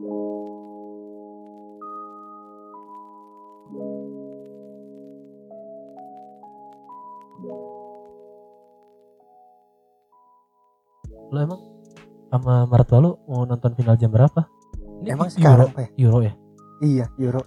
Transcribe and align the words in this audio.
Lo 0.00 0.08
emang 11.36 11.60
sama 12.32 12.64
mertua 12.64 13.04
lu 13.04 13.20
mau 13.28 13.44
nonton 13.44 13.76
final 13.76 14.00
jam 14.00 14.08
berapa? 14.08 14.48
Ini 15.04 15.12
Emang 15.12 15.28
Euro, 15.28 15.68
sekarang 15.68 15.68
ya? 15.76 15.88
Euro 16.00 16.18
ya? 16.24 16.32
Iya, 16.80 17.04
Euro. 17.20 17.44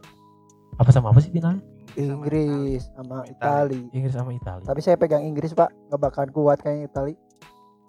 Apa 0.78 0.94
sama 0.94 1.10
apa 1.10 1.26
sih 1.26 1.34
finalnya? 1.34 1.66
Inggris 1.98 2.86
sama 2.94 3.26
Itali. 3.26 3.90
Inggris 3.90 4.14
sama 4.14 4.30
Italia. 4.30 4.66
Tapi 4.70 4.82
saya 4.86 4.94
pegang 5.02 5.26
Inggris, 5.26 5.58
Pak. 5.58 5.90
Nggak 5.90 6.02
bakalan 6.06 6.30
kuat 6.30 6.62
kayaknya 6.62 6.86
Itali. 6.86 7.18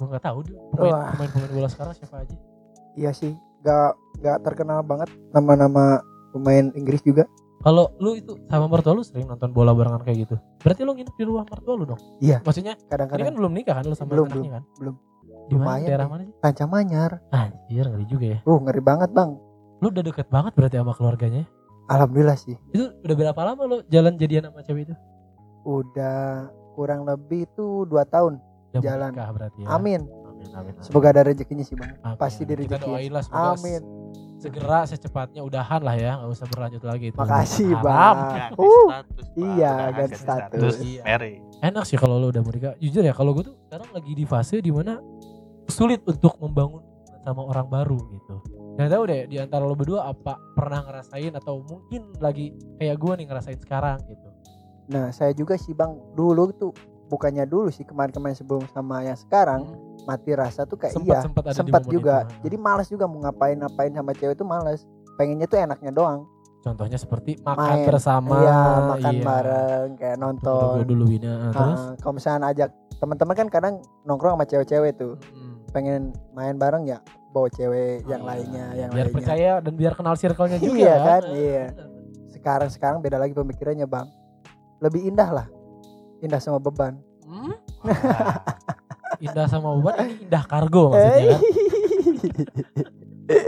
Gue 0.01 0.07
nggak 0.09 0.25
tahu 0.25 0.41
deh 0.49 0.57
pemain 0.73 1.29
pemain 1.29 1.53
bola 1.53 1.69
sekarang 1.69 1.93
siapa 1.93 2.25
aja. 2.25 2.37
Iya 2.97 3.13
sih. 3.13 3.37
Nggak 3.65 3.91
nggak 4.21 4.37
terkenal 4.45 4.81
banget 4.85 5.09
nama-nama 5.33 6.05
pemain 6.37 6.69
Inggris 6.77 7.01
juga. 7.01 7.25
Kalau 7.65 7.97
lu 7.97 8.13
itu 8.21 8.37
sama 8.53 8.69
mertua 8.69 8.93
lu 8.93 9.01
sering 9.01 9.25
nonton 9.25 9.49
bola 9.57 9.73
barengan 9.73 10.05
kayak 10.05 10.29
gitu. 10.29 10.37
Berarti 10.61 10.85
lu 10.85 10.93
nginep 10.93 11.17
di 11.17 11.25
rumah 11.25 11.49
mertua 11.49 11.75
lu 11.81 11.89
dong? 11.89 12.01
Iya. 12.21 12.45
Maksudnya 12.45 12.77
ini 12.77 12.89
Kadang-kadang 12.93 13.25
kan 13.33 13.37
belum 13.41 13.53
nikah 13.57 13.75
kan 13.81 13.85
lu 13.89 13.97
sama 13.97 14.13
Belum, 14.13 14.29
anaknya 14.29 14.53
kan? 14.61 14.65
belum. 14.77 14.95
Di 15.49 15.57
mana? 15.57 15.85
Daerah 15.89 16.07
mana 16.09 16.23
sih? 16.29 16.35
Rancang 16.45 16.69
Manyar. 16.69 17.13
Anjir 17.33 17.85
ngeri 17.89 18.05
juga 18.05 18.27
ya. 18.37 18.39
Uh, 18.45 18.61
ngeri 18.61 18.81
banget, 18.85 19.11
Bang. 19.17 19.41
Lu 19.81 19.89
udah 19.89 20.05
deket 20.05 20.29
banget 20.29 20.53
berarti 20.53 20.77
sama 20.77 20.93
keluarganya. 20.93 21.49
Alhamdulillah 21.89 22.37
sih. 22.37 22.57
Itu 22.73 22.93
udah 23.01 23.17
berapa 23.17 23.41
lama 23.45 23.63
lu 23.65 23.77
jalan 23.89 24.17
jadian 24.21 24.49
sama 24.49 24.61
cewek 24.61 24.89
itu? 24.89 24.95
Udah 25.65 26.49
kurang 26.77 27.09
lebih 27.09 27.49
tuh 27.57 27.89
dua 27.89 28.05
tahun. 28.09 28.41
Udah 28.77 28.81
Jalan. 28.85 29.13
berarti 29.15 29.59
ya. 29.65 29.69
Amin. 29.73 30.05
Amin 30.45 30.53
amin. 30.55 30.73
amin. 30.75 30.85
Semoga 30.85 31.07
ada 31.11 31.23
rezekinya 31.23 31.65
sih, 31.65 31.75
Bang. 31.75 31.97
Amin, 31.99 32.17
Pasti 32.17 32.43
amin. 32.43 32.49
Kita 32.49 32.61
direzekiin. 32.77 32.85
doain 32.87 33.11
lah 33.11 33.23
semoga 33.23 33.51
Amin. 33.57 33.83
segera 34.37 34.81
secepatnya 34.85 35.41
udahan 35.41 35.81
lah 35.81 35.97
ya, 35.97 36.13
nggak 36.21 36.31
usah 36.31 36.47
berlanjut 36.47 36.83
lagi 36.83 37.07
itu. 37.09 37.17
Makasih, 37.17 37.71
Haram. 37.73 37.83
Bang. 37.83 38.17
Ganti 38.31 38.55
Uh, 38.55 38.85
status, 38.85 39.25
Pak. 39.25 39.37
iya, 39.41 39.73
ganti 39.91 40.17
status. 40.17 40.75
Iya. 40.79 41.03
Mary. 41.03 41.33
Enak 41.59 41.85
sih 41.85 41.97
kalau 41.97 42.17
lu 42.19 42.29
udah 42.29 42.43
menikah. 42.43 42.75
Jujur 42.77 43.01
ya 43.01 43.13
kalau 43.13 43.33
gue 43.33 43.45
tuh 43.45 43.57
sekarang 43.65 43.89
lagi 43.91 44.13
di 44.13 44.25
fase 44.25 44.61
di 44.61 44.69
mana 44.69 45.01
sulit 45.67 46.05
untuk 46.05 46.37
membangun 46.37 46.85
sama 47.25 47.41
orang 47.41 47.67
baru 47.67 47.97
gitu. 48.13 48.37
Gak 48.77 48.91
tahu 48.91 49.03
deh 49.07 49.25
di 49.25 49.41
antara 49.41 49.65
lo 49.65 49.73
berdua 49.73 50.05
apa 50.05 50.37
pernah 50.53 50.85
ngerasain 50.85 51.33
atau 51.33 51.65
mungkin 51.65 52.13
lagi 52.21 52.53
kayak 52.77 53.01
gue 53.01 53.13
nih 53.17 53.27
ngerasain 53.31 53.57
sekarang 53.57 53.97
gitu. 54.05 54.29
Nah, 54.85 55.09
saya 55.09 55.33
juga 55.33 55.57
sih, 55.57 55.73
Bang. 55.73 55.97
Dulu 56.13 56.53
tuh 56.53 56.73
bukannya 57.07 57.45
dulu 57.45 57.69
sih 57.69 57.83
kemarin-kemarin 57.83 58.35
sebelum 58.35 58.65
sama 58.69 59.03
yang 59.03 59.15
sekarang 59.15 59.65
mati 60.03 60.33
rasa 60.33 60.65
tuh 60.65 60.77
kayak 60.77 60.93
Sempat- 60.93 61.09
iya 61.09 61.53
sempat 61.53 61.83
momen 61.83 61.93
juga 61.93 62.17
itu. 62.23 62.43
jadi 62.43 62.57
malas 62.57 62.87
juga 62.87 63.05
mau 63.05 63.21
ngapain 63.21 63.57
ngapain 63.57 63.91
sama 63.91 64.13
cewek 64.13 64.35
tuh 64.35 64.45
malas 64.45 64.85
pengennya 65.15 65.45
tuh 65.45 65.59
enaknya 65.59 65.91
doang 65.91 66.25
Contohnya 66.61 66.97
seperti 66.97 67.37
makan 67.39 67.61
Main. 67.77 67.85
bersama, 67.85 68.41
iya 68.41 68.57
makan 68.89 69.13
iya. 69.13 69.21
bareng 69.23 69.89
kayak 69.95 70.17
nonton 70.17 70.81
dulu 70.83 71.05
Wina. 71.07 71.53
Terus 71.53 71.81
kalau 72.01 72.15
misalnya 72.15 72.49
ajak 72.49 72.71
teman-teman 72.97 73.35
kan 73.37 73.49
kadang 73.49 73.75
nongkrong 74.03 74.33
sama 74.33 74.49
cewek-cewek 74.49 74.97
tuh 74.97 75.21
Hmm. 75.29 75.61
pengen 75.71 76.03
main 76.33 76.57
bareng 76.57 76.89
ya 76.89 77.05
bawa 77.31 77.53
cewek 77.53 78.09
yang 78.09 78.25
Iya. 78.25 78.29
lainnya 78.31 78.67
yang 78.73 78.91
biar 78.91 78.97
lainnya 79.03 79.13
percaya 79.13 79.51
dan 79.61 79.73
biar 79.75 79.93
kenal 79.93 80.17
circle-nya 80.17 80.57
juga 80.65 80.73
Iya 80.79 80.95
kan, 80.97 81.23
iya. 81.37 81.65
sekarang 82.31 82.69
sekarang 82.71 82.99
beda 82.99 83.19
lagi 83.19 83.33
pemikirannya 83.33 83.85
bang 83.85 84.09
lebih 84.81 85.05
indah 85.05 85.31
lah 85.35 85.47
indah 86.25 86.41
sama 86.41 86.59
beban 86.59 86.97
Hmm? 87.25 87.57
indah 89.25 89.47
sama 89.47 89.73
beban 89.75 89.97
ini 90.07 90.15
indah 90.25 90.45
kargo 90.45 90.93
maksudnya 90.93 91.25
kan. 91.31 91.41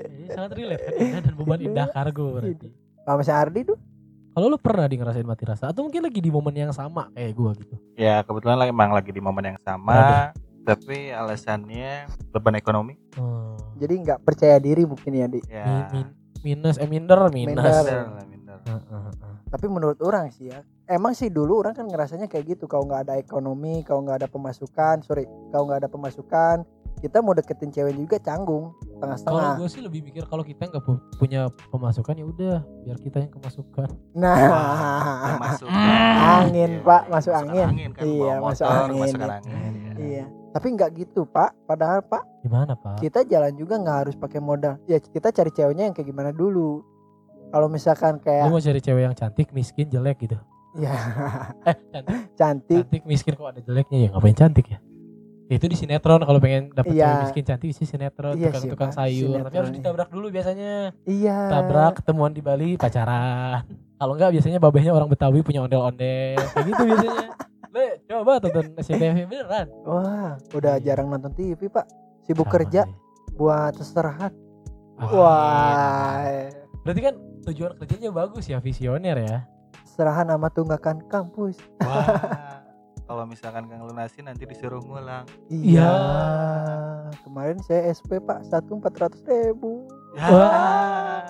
Ini 0.08 0.26
sangat 0.30 0.50
relate 0.54 0.82
kan 0.82 0.92
indah 0.96 1.20
dan 1.22 1.34
beban 1.34 1.60
indah 1.60 1.86
kargo 1.88 2.24
berarti. 2.32 2.68
sama 2.98 3.20
si 3.20 3.30
Ardi 3.30 3.60
tuh 3.64 3.78
Kalau 4.30 4.48
lu 4.48 4.60
pernah 4.60 4.84
di 4.84 4.96
ngerasain 4.96 5.24
mati 5.24 5.44
rasa 5.44 5.72
atau 5.72 5.80
mungkin 5.80 6.04
lagi 6.04 6.20
di 6.20 6.28
momen 6.28 6.52
yang 6.52 6.68
sama 6.68 7.08
kayak 7.10 7.32
gua 7.32 7.56
gitu. 7.56 7.72
Ya 7.96 8.20
kebetulan 8.20 8.56
lagi 8.58 8.68
emang 8.68 8.92
lagi 8.92 9.08
di 9.08 9.16
momen 9.16 9.40
yang 9.46 9.58
sama. 9.58 10.28
Tapi 10.60 11.08
alasannya 11.08 12.04
beban 12.30 12.52
ekonomi. 12.54 13.00
Hmm. 13.16 13.56
jadi 13.76 13.96
nggak 13.96 14.20
percaya 14.20 14.56
diri 14.56 14.84
mungkin 14.84 15.08
ya 15.10 15.24
di 15.26 15.40
Ya. 15.46 15.64
Mi- 15.64 16.04
min- 16.04 16.14
minus 16.42 16.76
eh 16.76 16.84
minder 16.84 17.16
minus. 17.28 17.56
Minder. 17.56 17.80
minder 17.80 18.24
minder. 18.28 18.58
Heeh, 18.62 18.84
heeh. 19.08 19.34
tapi 19.48 19.66
menurut 19.66 19.96
orang 20.00 20.28
sih 20.28 20.52
ya 20.52 20.60
emang 20.86 21.12
sih 21.12 21.28
dulu 21.28 21.60
orang 21.60 21.74
kan 21.74 21.84
ngerasanya 21.84 22.26
kayak 22.26 22.56
gitu 22.56 22.64
kalau 22.64 22.86
nggak 22.86 23.04
ada 23.04 23.14
ekonomi 23.16 23.82
kalau 23.82 24.02
nggak 24.02 24.22
ada 24.22 24.28
pemasukan 24.28 25.02
sorry 25.02 25.24
kalau 25.50 25.66
nggak 25.66 25.82
ada 25.82 25.90
pemasukan 25.90 26.62
kita 26.96 27.20
mau 27.20 27.36
deketin 27.36 27.68
cewek 27.68 27.92
juga 27.92 28.16
canggung 28.16 28.72
Kalau 28.72 29.12
setengah-setengah 29.12 29.52
gue 29.58 29.68
sih 29.68 29.82
lebih 29.84 30.00
mikir 30.00 30.24
kalau 30.24 30.40
kita 30.40 30.64
nggak 30.64 30.80
pu- 30.80 31.02
punya 31.20 31.44
pemasukan 31.68 32.14
ya 32.16 32.24
udah 32.24 32.56
biar 32.80 32.96
kita 32.96 33.16
yang 33.20 33.28
kemasukan. 33.30 33.88
nah 34.16 35.36
masuk 35.44 35.68
Angin, 35.68 36.70
Iya, 36.72 36.80
Pak, 36.80 37.02
masuk 37.06 37.32
angin. 37.36 37.66
kan, 37.92 38.00
Iya, 38.00 38.34
masuk 38.40 38.64
angin, 38.64 38.96
iya. 38.96 39.28
angin, 39.28 39.74
iya. 39.76 39.94
iya 40.00 40.24
tapi 40.48 40.72
nggak 40.72 40.90
gitu 40.96 41.28
pak 41.28 41.52
padahal 41.68 42.00
pak 42.00 42.24
Gimana 42.40 42.72
pak? 42.72 43.04
kita 43.04 43.28
jalan 43.28 43.52
juga 43.52 43.76
nggak 43.76 44.08
harus 44.08 44.16
pakai 44.16 44.40
modal 44.40 44.80
ya 44.88 44.96
kita 44.96 45.28
cari 45.28 45.52
ceweknya 45.52 45.84
yang 45.84 45.94
kayak 45.94 46.08
gimana 46.08 46.32
dulu 46.32 46.80
kalau 47.52 47.68
misalkan 47.68 48.16
Lu 48.16 48.24
kayak 48.24 48.48
mau 48.48 48.56
cari 48.56 48.80
cewek 48.80 49.02
yang 49.04 49.12
cantik, 49.12 49.52
miskin, 49.52 49.86
jelek 49.86 50.16
gitu. 50.18 50.40
Ya 50.78 50.94
Eh 51.62 51.76
cantik, 51.90 52.16
cantik 52.32 52.76
cantik, 52.82 53.02
miskin 53.04 53.32
kok 53.32 53.48
ada 53.48 53.60
jeleknya 53.60 53.98
ya? 53.98 54.08
Ngapain 54.10 54.36
cantik 54.36 54.66
ya? 54.68 54.78
Ya, 55.46 55.54
itu 55.56 55.66
di 55.66 55.74
sinetron 55.74 56.18
kalau 56.20 56.36
pengen 56.36 56.74
dapet 56.74 56.90
Iya. 56.92 57.06
cewek 57.06 57.22
miskin 57.24 57.44
cantik 57.46 57.70
sih 57.70 57.84
sinetron 57.84 58.34
Iya 58.34 58.50
tukang 58.50 58.60
sih, 58.60 58.68
tukang 58.68 58.90
Pak, 58.90 58.98
sayur. 58.98 59.30
Tapi 59.30 59.30
harus 59.30 59.46
sinetron, 59.46 59.66
iya. 59.68 59.76
ditabrak 59.78 60.08
dulu 60.10 60.26
biasanya. 60.28 60.72
Iya. 61.04 61.38
Tabrak 61.48 61.92
ketemuan 61.96 62.30
di 62.30 62.42
Bali 62.42 62.68
pacaran. 62.74 63.62
Kalau 63.94 64.12
enggak 64.12 64.30
biasanya 64.32 64.58
babehnya 64.58 64.90
orang 64.90 65.06
Betawi 65.06 65.40
punya 65.40 65.62
ondel-ondel. 65.62 66.34
Kayak 66.50 66.66
gitu 66.66 66.82
biasanya. 66.84 67.24
Le 67.76 67.86
coba 68.02 68.40
tonton 68.40 68.74
SCTV 68.74 69.16
beneran. 69.24 69.66
Wah 69.82 70.34
udah 70.50 70.74
Iya. 70.74 70.84
jarang 70.84 71.08
nonton 71.08 71.30
TV 71.30 71.68
pak. 71.68 71.86
Sibuk 72.20 72.44
Sama 72.44 72.54
kerja 72.58 72.82
sih. 72.82 72.94
buat 73.32 73.74
istirahat 73.76 74.32
Ah, 74.96 75.06
wah. 75.06 76.26
berarti 76.82 77.00
kan 77.02 77.14
tujuan 77.44 77.76
kerjanya 77.76 78.10
bagus 78.10 78.46
ya 78.46 78.58
visioner 78.58 79.16
ya 79.20 79.36
istirahat 79.96 80.28
sama 80.28 80.52
tunggakan 80.52 81.00
kampus 81.08 81.56
Wah. 81.80 82.60
Kalau 83.02 83.22
misalkan 83.22 83.64
Kang 83.64 83.80
Lunasi 83.80 84.18
nanti 84.20 84.44
disuruh 84.44 84.82
ngulang. 84.82 85.24
iya 85.48 85.88
Iya. 85.88 85.92
kemarin 87.22 87.56
saya 87.60 87.88
SP 87.88 88.18
pak 88.18 88.44
satu 88.44 88.76
empat 88.76 88.92
ratus 88.98 89.24
ribu 89.24 89.88
Ya. 90.12 90.28
Wah. 90.28 91.22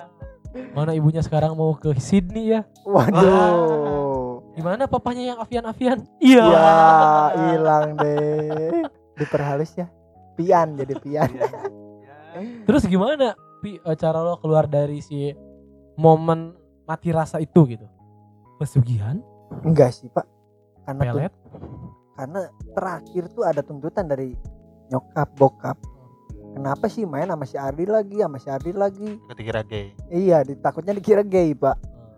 mana 0.73 0.91
ibunya 0.91 1.21
sekarang 1.21 1.53
mau 1.53 1.71
ke 1.71 1.93
Sydney 1.95 2.51
ya 2.51 2.65
waduh 2.83 4.41
gimana 4.51 4.83
papanya 4.85 5.23
yang 5.27 5.39
afian-afian 5.39 6.01
ya 6.17 6.49
hilang 7.31 7.93
deh 7.93 8.83
diperhalus 9.13 9.75
ya 9.75 9.85
pian 10.33 10.73
jadi 10.73 10.93
pian 10.97 11.29
Iya. 11.29 11.45
Ya. 11.45 12.39
terus 12.65 12.83
gimana 12.83 13.31
Pi, 13.57 13.77
eh, 13.77 13.95
cara 13.95 14.19
lo 14.19 14.37
keluar 14.37 14.65
dari 14.65 14.97
si 14.97 15.29
momen 15.95 16.53
mati 16.85 17.09
rasa 17.09 17.37
itu 17.37 17.65
gitu 17.67 17.85
pesugihan? 18.57 19.21
Enggak 19.61 19.93
sih 19.93 20.09
pak. 20.09 20.25
Karena 20.83 21.01
tuh- 21.03 21.13
pelet? 21.15 21.33
karena 22.13 22.39
terakhir 22.73 23.23
tuh 23.29 23.43
ada 23.43 23.61
tuntutan 23.61 24.05
dari 24.05 24.33
nyokap 24.87 25.29
bokap. 25.35 25.77
Kenapa 26.49 26.85
sih 26.87 27.05
main 27.05 27.25
sama 27.25 27.45
si 27.45 27.53
Ardi 27.53 27.85
lagi 27.85 28.17
sama 28.17 28.37
si 28.37 28.49
Ardi 28.49 28.73
lagi? 28.73 29.21
Ketika 29.27 29.61
gay. 29.61 29.93
iya 30.09 30.41
ditakutnya 30.41 30.91
dikira 30.91 31.21
gay 31.21 31.53
pak. 31.53 31.77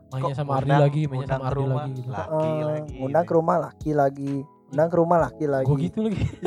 Mainnya 0.09 0.25
Kok 0.25 0.38
sama 0.38 0.51
Ardi 0.57 0.72
lagi 0.72 1.01
mainnya 1.03 1.19
undang 1.22 1.35
sama 1.35 1.44
ke 1.44 1.50
Ardi 1.50 1.59
rumah? 1.61 1.75
lagi 1.75 1.91
gitu. 1.94 2.09
Laki 2.09 2.31
Eh, 2.31 2.63
lagi, 2.63 2.95
undang 2.97 3.25
ke 3.25 3.33
rumah 3.33 3.56
laki 3.59 3.91
lagi. 3.91 4.33
Undang 4.69 4.88
ke 4.88 4.95
rumah 4.95 5.17
laki 5.19 5.45
lagi. 5.45 5.67
Gue 5.67 5.77
gitu 5.81 6.00
lagi. 6.01 6.23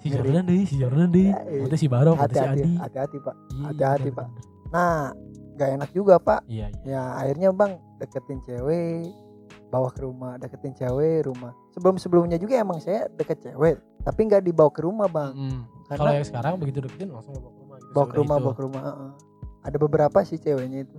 Si. 0.00 0.08
Jordan 0.08 0.48
deh 0.48 0.64
si 0.64 0.74
Jordan 0.78 1.08
deh. 1.10 1.28
Ya, 1.28 1.60
Nanti 1.60 1.76
si 1.76 1.84
Baro 1.84 2.16
nanti 2.16 2.32
si 2.32 2.40
hati-hati 2.40 2.60
Adi. 2.62 2.72
hati-hati 2.78 3.16
pak. 3.20 3.34
Iya, 3.52 3.64
hati-hati, 3.68 4.08
Pak. 4.10 4.26
nah 4.70 5.12
gak 5.60 5.76
enak 5.76 5.90
juga 5.92 6.16
pak. 6.16 6.40
Iya 6.48 6.72
iya. 6.72 6.80
Ya 6.88 7.02
akhirnya 7.20 7.52
bang 7.52 7.76
deketin 8.00 8.40
cewek 8.40 9.12
bawa 9.68 9.92
ke 9.92 10.00
rumah 10.00 10.40
deketin 10.40 10.72
cewek 10.72 11.28
rumah. 11.28 11.52
Sebelum 11.76 12.00
sebelumnya 12.00 12.40
juga 12.40 12.56
emang 12.56 12.80
saya 12.80 13.12
deket 13.12 13.44
cewek 13.44 13.76
tapi 14.00 14.20
nggak 14.24 14.40
dibawa 14.40 14.72
ke 14.72 14.80
rumah 14.80 15.04
bang. 15.06 15.36
Mm. 15.36 15.60
Karena- 15.84 16.00
kalau 16.00 16.12
yang 16.16 16.26
sekarang 16.26 16.52
begitu 16.56 16.78
deketin 16.80 17.12
langsung 17.12 17.36
bawa 17.36 17.52
ke 17.52 17.60
rumah 17.60 17.76
gitu. 17.76 17.92
Bawa 17.92 18.06
ke 18.08 18.16
rumah 18.16 18.36
itu. 18.36 18.42
bawa 18.42 18.54
ke 18.56 18.62
rumah 18.64 18.82
heeh. 18.82 19.10
ada 19.60 19.76
beberapa 19.76 20.18
sih 20.24 20.38
ceweknya 20.40 20.88
itu. 20.88 20.96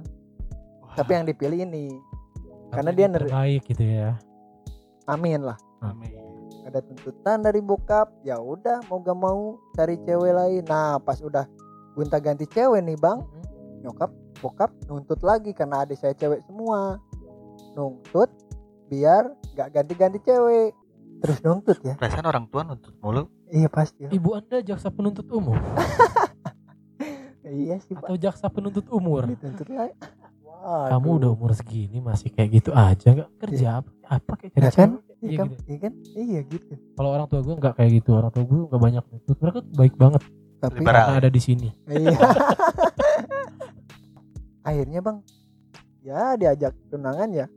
Wah. 0.85 0.93
tapi 0.93 1.11
yang 1.17 1.25
dipilih 1.25 1.65
ini. 1.65 1.89
Karena 2.69 2.93
Tapi 2.93 2.99
dia 3.01 3.03
ini 3.03 3.11
ner- 3.11 3.23
terbaik 3.27 3.61
gitu 3.65 3.83
ya. 3.83 4.09
Amin 5.05 5.41
lah. 5.41 5.57
Amin. 5.81 6.13
ada 6.61 6.77
tuntutan 6.77 7.41
dari 7.41 7.57
bokap 7.57 8.21
ya 8.21 8.37
udah 8.37 8.85
mau 8.85 9.01
gak 9.01 9.17
mau 9.17 9.39
cari 9.73 9.97
cewek 9.97 10.29
lain. 10.29 10.63
Nah 10.69 11.01
pas 11.01 11.17
udah 11.17 11.43
gonta 11.97 12.21
ganti 12.21 12.45
cewek 12.45 12.79
nih 12.79 12.95
bang. 12.95 13.17
Nyokap 13.81 14.13
bokap 14.41 14.73
nuntut 14.85 15.21
lagi 15.21 15.51
karena 15.51 15.81
adik 15.81 15.95
saya 15.95 16.11
cewek 16.11 16.41
semua 16.41 16.97
nuntut 17.71 18.29
biar 18.88 19.23
gak 19.51 19.69
ganti-ganti 19.71 20.19
cewek 20.19 20.73
terus 21.19 21.38
nuntut 21.39 21.77
ya 21.79 21.93
Perasaan 21.95 22.25
orang 22.25 22.45
tua 22.45 22.61
nuntut 22.63 22.97
mulu. 22.97 23.29
iya 23.47 23.67
pasti 23.67 24.03
ibu 24.07 24.33
anda 24.33 24.59
jaksa 24.59 24.89
penuntut 24.89 25.29
umum 25.29 25.55
Iya 27.43 27.77
sih 27.79 27.93
pak. 27.93 28.05
atau 28.05 28.15
jaksa 28.15 28.47
penuntut 28.47 28.88
umur 28.88 29.25
Dituntut 29.25 29.67
lah. 29.69 29.91
Waduh. 30.41 30.87
kamu 30.89 31.07
udah 31.17 31.29
umur 31.31 31.51
segini 31.51 31.97
masih 31.99 32.29
kayak 32.29 32.49
gitu 32.55 32.71
aja 32.71 33.07
nggak 33.11 33.29
kerja 33.39 33.67
apa 33.77 33.89
apa 34.07 34.31
kayak 34.37 34.51
cari 34.51 34.61
Ya 34.61 34.71
kan? 34.71 34.89
cewek? 34.91 35.01
Iya 35.21 35.27
Iya 35.27 35.37
kan? 35.37 35.47
gitu. 35.47 35.61
Iya 35.63 35.77
kan? 35.79 35.94
Iya 36.15 36.39
gitu. 36.44 36.73
kalau 36.91 37.09
orang 37.11 37.27
tua 37.27 37.39
gue 37.39 37.55
nggak 37.55 37.73
kayak 37.75 37.91
gitu 37.94 38.09
orang 38.13 38.31
tua 38.31 38.44
gue 38.44 38.59
nggak 38.63 38.81
banyak 38.81 39.03
nuntut 39.05 39.37
mereka 39.37 39.59
baik 39.71 39.95
banget 39.95 40.21
Tapi 40.57 40.75
Liberal. 40.75 40.94
karena 41.01 41.13
ada 41.17 41.29
di 41.29 41.41
sini 41.41 41.69
iya. 41.87 42.13
Akhirnya 44.61 44.99
bang, 44.99 45.17
ya 45.99 46.35
diajak 46.35 46.73
tunangan 46.87 47.29
ya. 47.31 47.47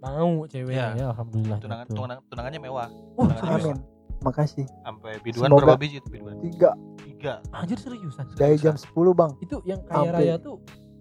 mau 0.00 0.42
ceweknya 0.44 0.74
Iya. 0.92 0.98
ya 0.98 1.04
alhamdulillah 1.08 1.58
tunangan, 1.58 1.86
gitu. 1.86 1.94
tunangan 1.94 2.22
tunangannya 2.26 2.60
mewah 2.60 2.88
Wah, 3.14 3.26
tunangannya? 3.30 3.62
Amin. 3.70 3.78
Makasih. 4.20 4.66
sampai 4.80 5.12
biduan 5.18 5.46
Semoga- 5.46 5.62
berapa 5.64 5.78
biji 5.78 5.96
itu 5.98 6.08
biduan 6.08 6.34
Tiga 6.40 6.70
tiga 6.98 7.32
anjir 7.52 7.74
seriusan 7.76 8.26
dari 8.34 8.54
jam 8.56 8.74
10 8.74 8.90
bang. 9.12 9.30
itu 9.38 9.62
yang 9.62 9.78
kaya 9.84 9.98
Sampai- 10.04 10.14
raya 10.16 10.34
tuh 10.38 10.58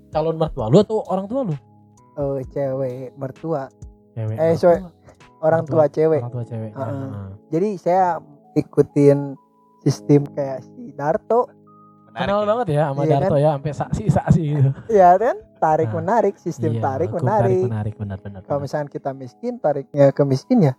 calon 0.08 0.36
mertua 0.36 0.66
lu 0.68 0.78
atau 0.80 1.02
orang 1.04 1.26
tua 1.26 1.42
lu 1.44 1.56
Eh 2.12 2.46
cewek 2.48 3.14
mertua, 3.16 3.62
cewek 4.12 4.36
Eh, 4.36 4.54
mertua, 4.54 4.60
sorry. 4.60 4.82
orang 5.40 5.62
Mertua. 5.64 5.74
tua 5.80 5.86
cewek. 5.88 6.20
orang 6.20 6.32
tua 6.32 6.44
cewek 6.44 6.72
Heeh. 6.72 6.94
Heeh. 6.94 7.30
Jadi 7.50 7.70
saya 7.80 8.06
ikutin 8.54 9.18
sistem 9.80 10.22
kayak 10.28 10.62
si 10.64 10.92
Darto, 10.92 11.50
menarik 12.12 12.22
kenal 12.22 12.38
ya. 12.38 12.46
banget 12.46 12.68
ya 12.68 12.82
sama 12.86 13.02
Iya 13.02 13.12
Darto 13.16 13.36
ya 13.38 13.50
sampai 13.52 13.72
saksi 13.74 14.04
saksi 14.10 14.42
gitu 14.46 14.70
ya 14.90 15.10
kan? 15.16 15.36
Tarik 15.58 15.88
Nah, 15.88 15.96
menarik, 15.98 16.36
sistem 16.36 16.72
Iya, 16.72 16.82
tarik 16.82 17.10
menarik. 17.14 17.62
menarik 17.64 17.96
benar 17.96 18.18
benar 18.20 18.40
Kalau 18.42 18.60
misalkan 18.60 18.90
kita 18.90 19.12
miskin, 19.12 19.54
tariknya 19.58 20.10
ke 20.10 20.24
miskin 20.24 20.60
ya, 20.62 20.74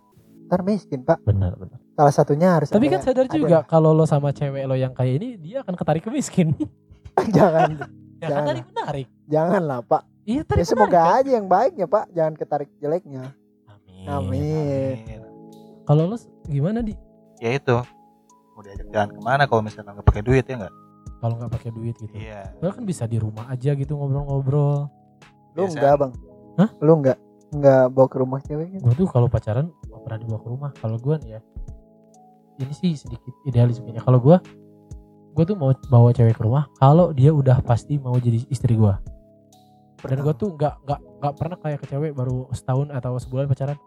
ntar 0.45 0.61
miskin 0.61 1.01
pak. 1.01 1.17
benar 1.23 1.55
benar 1.55 1.79
Salah 1.91 2.09
satunya 2.11 2.49
harus. 2.51 2.67
tapi 2.67 2.85
kan 2.87 2.99
sadar 2.99 3.23
ada- 3.23 3.33
juga 3.33 3.57
kalau 3.63 3.91
lo 3.91 4.03
sama 4.03 4.29
cewek 4.29 4.63
lo 4.63 4.73
yang 4.73 4.91
kayak 4.91 5.13
ini 5.15 5.27
dia 5.37 5.61
akan 5.61 5.73
ketarik 5.73 6.01
ke 6.01 6.09
miskin 6.09 6.53
jangan, 7.37 7.77
ya 8.17 8.27
kan 8.27 8.29
Jangan. 8.29 8.45
tarik 8.45 8.65
menarik 8.67 9.07
jangan 9.25 9.61
lah 9.63 9.79
pak. 9.81 10.01
iya 10.23 10.35
Ya 10.35 10.43
tarik 10.43 10.65
semoga 10.65 10.89
menarik, 10.97 11.17
aja 11.19 11.31
yang 11.31 11.47
baiknya 11.47 11.85
pak, 11.85 12.05
jangan 12.09 12.33
ketarik 12.33 12.69
jeleknya. 12.77 13.23
kan? 13.23 13.33
amin, 14.05 14.07
Amin. 14.09 14.95
Amin. 14.99 15.21
kalau 15.83 16.03
lo 16.05 16.17
gimana 16.45 16.79
di 16.79 16.91
ya 17.37 17.51
itu 17.51 17.77
mau 18.49 18.61
diajak 18.61 18.87
jalan 18.89 19.09
ke 19.09 19.21
mana 19.21 19.43
kalau 19.45 19.61
misalkan 19.61 19.93
nggak 19.93 20.05
pakai 20.05 20.21
duit 20.21 20.43
ya 20.43 20.55
nggak 20.57 20.73
kalau 21.23 21.39
nggak 21.39 21.51
pakai 21.55 21.71
duit 21.71 21.95
gitu 21.95 22.11
iya 22.19 22.51
Padahal 22.59 22.75
kan 22.75 22.83
bisa 22.83 23.07
di 23.07 23.15
rumah 23.15 23.47
aja 23.47 23.71
gitu 23.71 23.95
ngobrol-ngobrol 23.95 24.91
Lu 25.55 25.69
enggak 25.69 25.95
bang? 26.01 26.11
Hah? 26.59 26.69
Lu 26.83 26.99
enggak? 26.99 27.17
Enggak 27.55 27.85
bawa 27.95 28.07
ke 28.11 28.17
rumah 28.19 28.39
cewek 28.43 28.67
gitu? 28.75 28.83
gue 28.83 28.93
tuh 28.99 29.07
kalau 29.07 29.31
pacaran 29.31 29.71
gak 29.87 30.01
pernah 30.03 30.19
dibawa 30.19 30.39
ke 30.43 30.49
rumah 30.51 30.71
kalau 30.75 30.97
gue 30.99 31.15
nih 31.23 31.39
ya 31.39 31.41
ini 32.59 32.73
sih 32.75 32.91
sedikit 32.99 33.33
idealis 33.47 33.79
kayaknya 33.79 34.03
kalau 34.03 34.19
gue 34.19 34.35
gue 35.33 35.43
tuh 35.47 35.55
mau 35.57 35.73
bawa 35.89 36.13
cewek 36.13 36.35
ke 36.37 36.43
rumah 36.43 36.69
kalau 36.77 37.09
dia 37.15 37.33
udah 37.33 37.63
pasti 37.65 37.97
mau 37.97 38.13
jadi 38.19 38.43
istri 38.53 38.77
gue 38.77 38.93
dan 40.03 40.17
gue 40.19 40.33
tuh 40.35 40.53
nggak 40.53 40.83
nggak 40.83 40.99
nggak 41.23 41.33
pernah 41.39 41.57
kayak 41.63 41.79
ke 41.81 41.87
cewek 41.89 42.11
baru 42.11 42.51
setahun 42.51 42.91
atau 42.91 43.15
sebulan 43.17 43.47
pacaran 43.47 43.77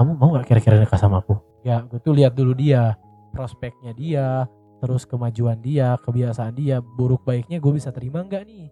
kamu 0.00 0.10
mau 0.16 0.28
nggak 0.34 0.46
kira-kira 0.48 0.80
nikah 0.80 0.98
sama 0.98 1.20
aku 1.20 1.38
ya 1.62 1.84
gue 1.86 2.00
tuh 2.02 2.14
lihat 2.16 2.34
dulu 2.34 2.56
dia 2.56 2.96
prospeknya 3.30 3.92
dia 3.94 4.48
terus 4.78 5.02
kemajuan 5.04 5.58
dia 5.58 5.98
kebiasaan 6.02 6.54
dia 6.54 6.78
buruk 6.78 7.26
baiknya 7.26 7.58
gue 7.58 7.72
bisa 7.74 7.90
terima 7.90 8.22
nggak 8.22 8.42
nih? 8.46 8.66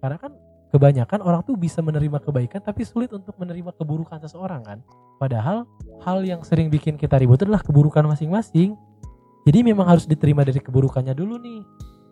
Karena 0.00 0.16
kan 0.20 0.32
kebanyakan 0.70 1.20
orang 1.24 1.40
tuh 1.46 1.56
bisa 1.56 1.80
menerima 1.80 2.20
kebaikan 2.20 2.60
tapi 2.60 2.84
sulit 2.84 3.08
untuk 3.12 3.36
menerima 3.40 3.72
keburukan 3.76 4.20
seseorang 4.20 4.62
kan? 4.62 4.78
Padahal 5.16 5.64
hal 6.04 6.20
yang 6.22 6.44
sering 6.44 6.68
bikin 6.68 7.00
kita 7.00 7.16
ribut 7.16 7.40
adalah 7.40 7.64
keburukan 7.64 8.04
masing-masing. 8.04 8.76
Jadi 9.46 9.58
memang 9.62 9.86
harus 9.86 10.04
diterima 10.04 10.42
dari 10.42 10.58
keburukannya 10.58 11.14
dulu 11.14 11.38
nih. 11.38 11.62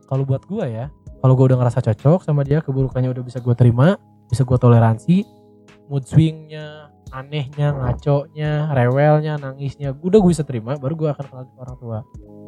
Kalau 0.07 0.23
buat 0.23 0.45
gue 0.45 0.65
ya 0.69 0.87
kalau 1.25 1.41
gue 1.41 1.49
udah 1.49 1.59
ngerasa 1.65 1.81
cocok 1.81 2.21
sama 2.21 2.45
dia 2.45 2.61
keburukannya 2.61 3.09
udah 3.09 3.25
bisa 3.25 3.41
gue 3.41 3.57
terima 3.57 3.97
bisa 4.29 4.45
gue 4.45 4.59
toleransi 4.61 5.25
mood 5.89 6.05
swingnya 6.05 6.84
anehnya 7.15 7.71
ngaconya 7.71 8.75
rewelnya 8.75 9.39
nangisnya. 9.39 9.95
Udah 9.95 10.19
gue 10.19 10.31
bisa 10.35 10.43
terima 10.43 10.75
baru 10.75 10.99
gue 10.99 11.09
akan 11.15 11.25
kenal 11.31 11.45
ke 11.47 11.55
orang 11.63 11.77
tua. 11.79 11.99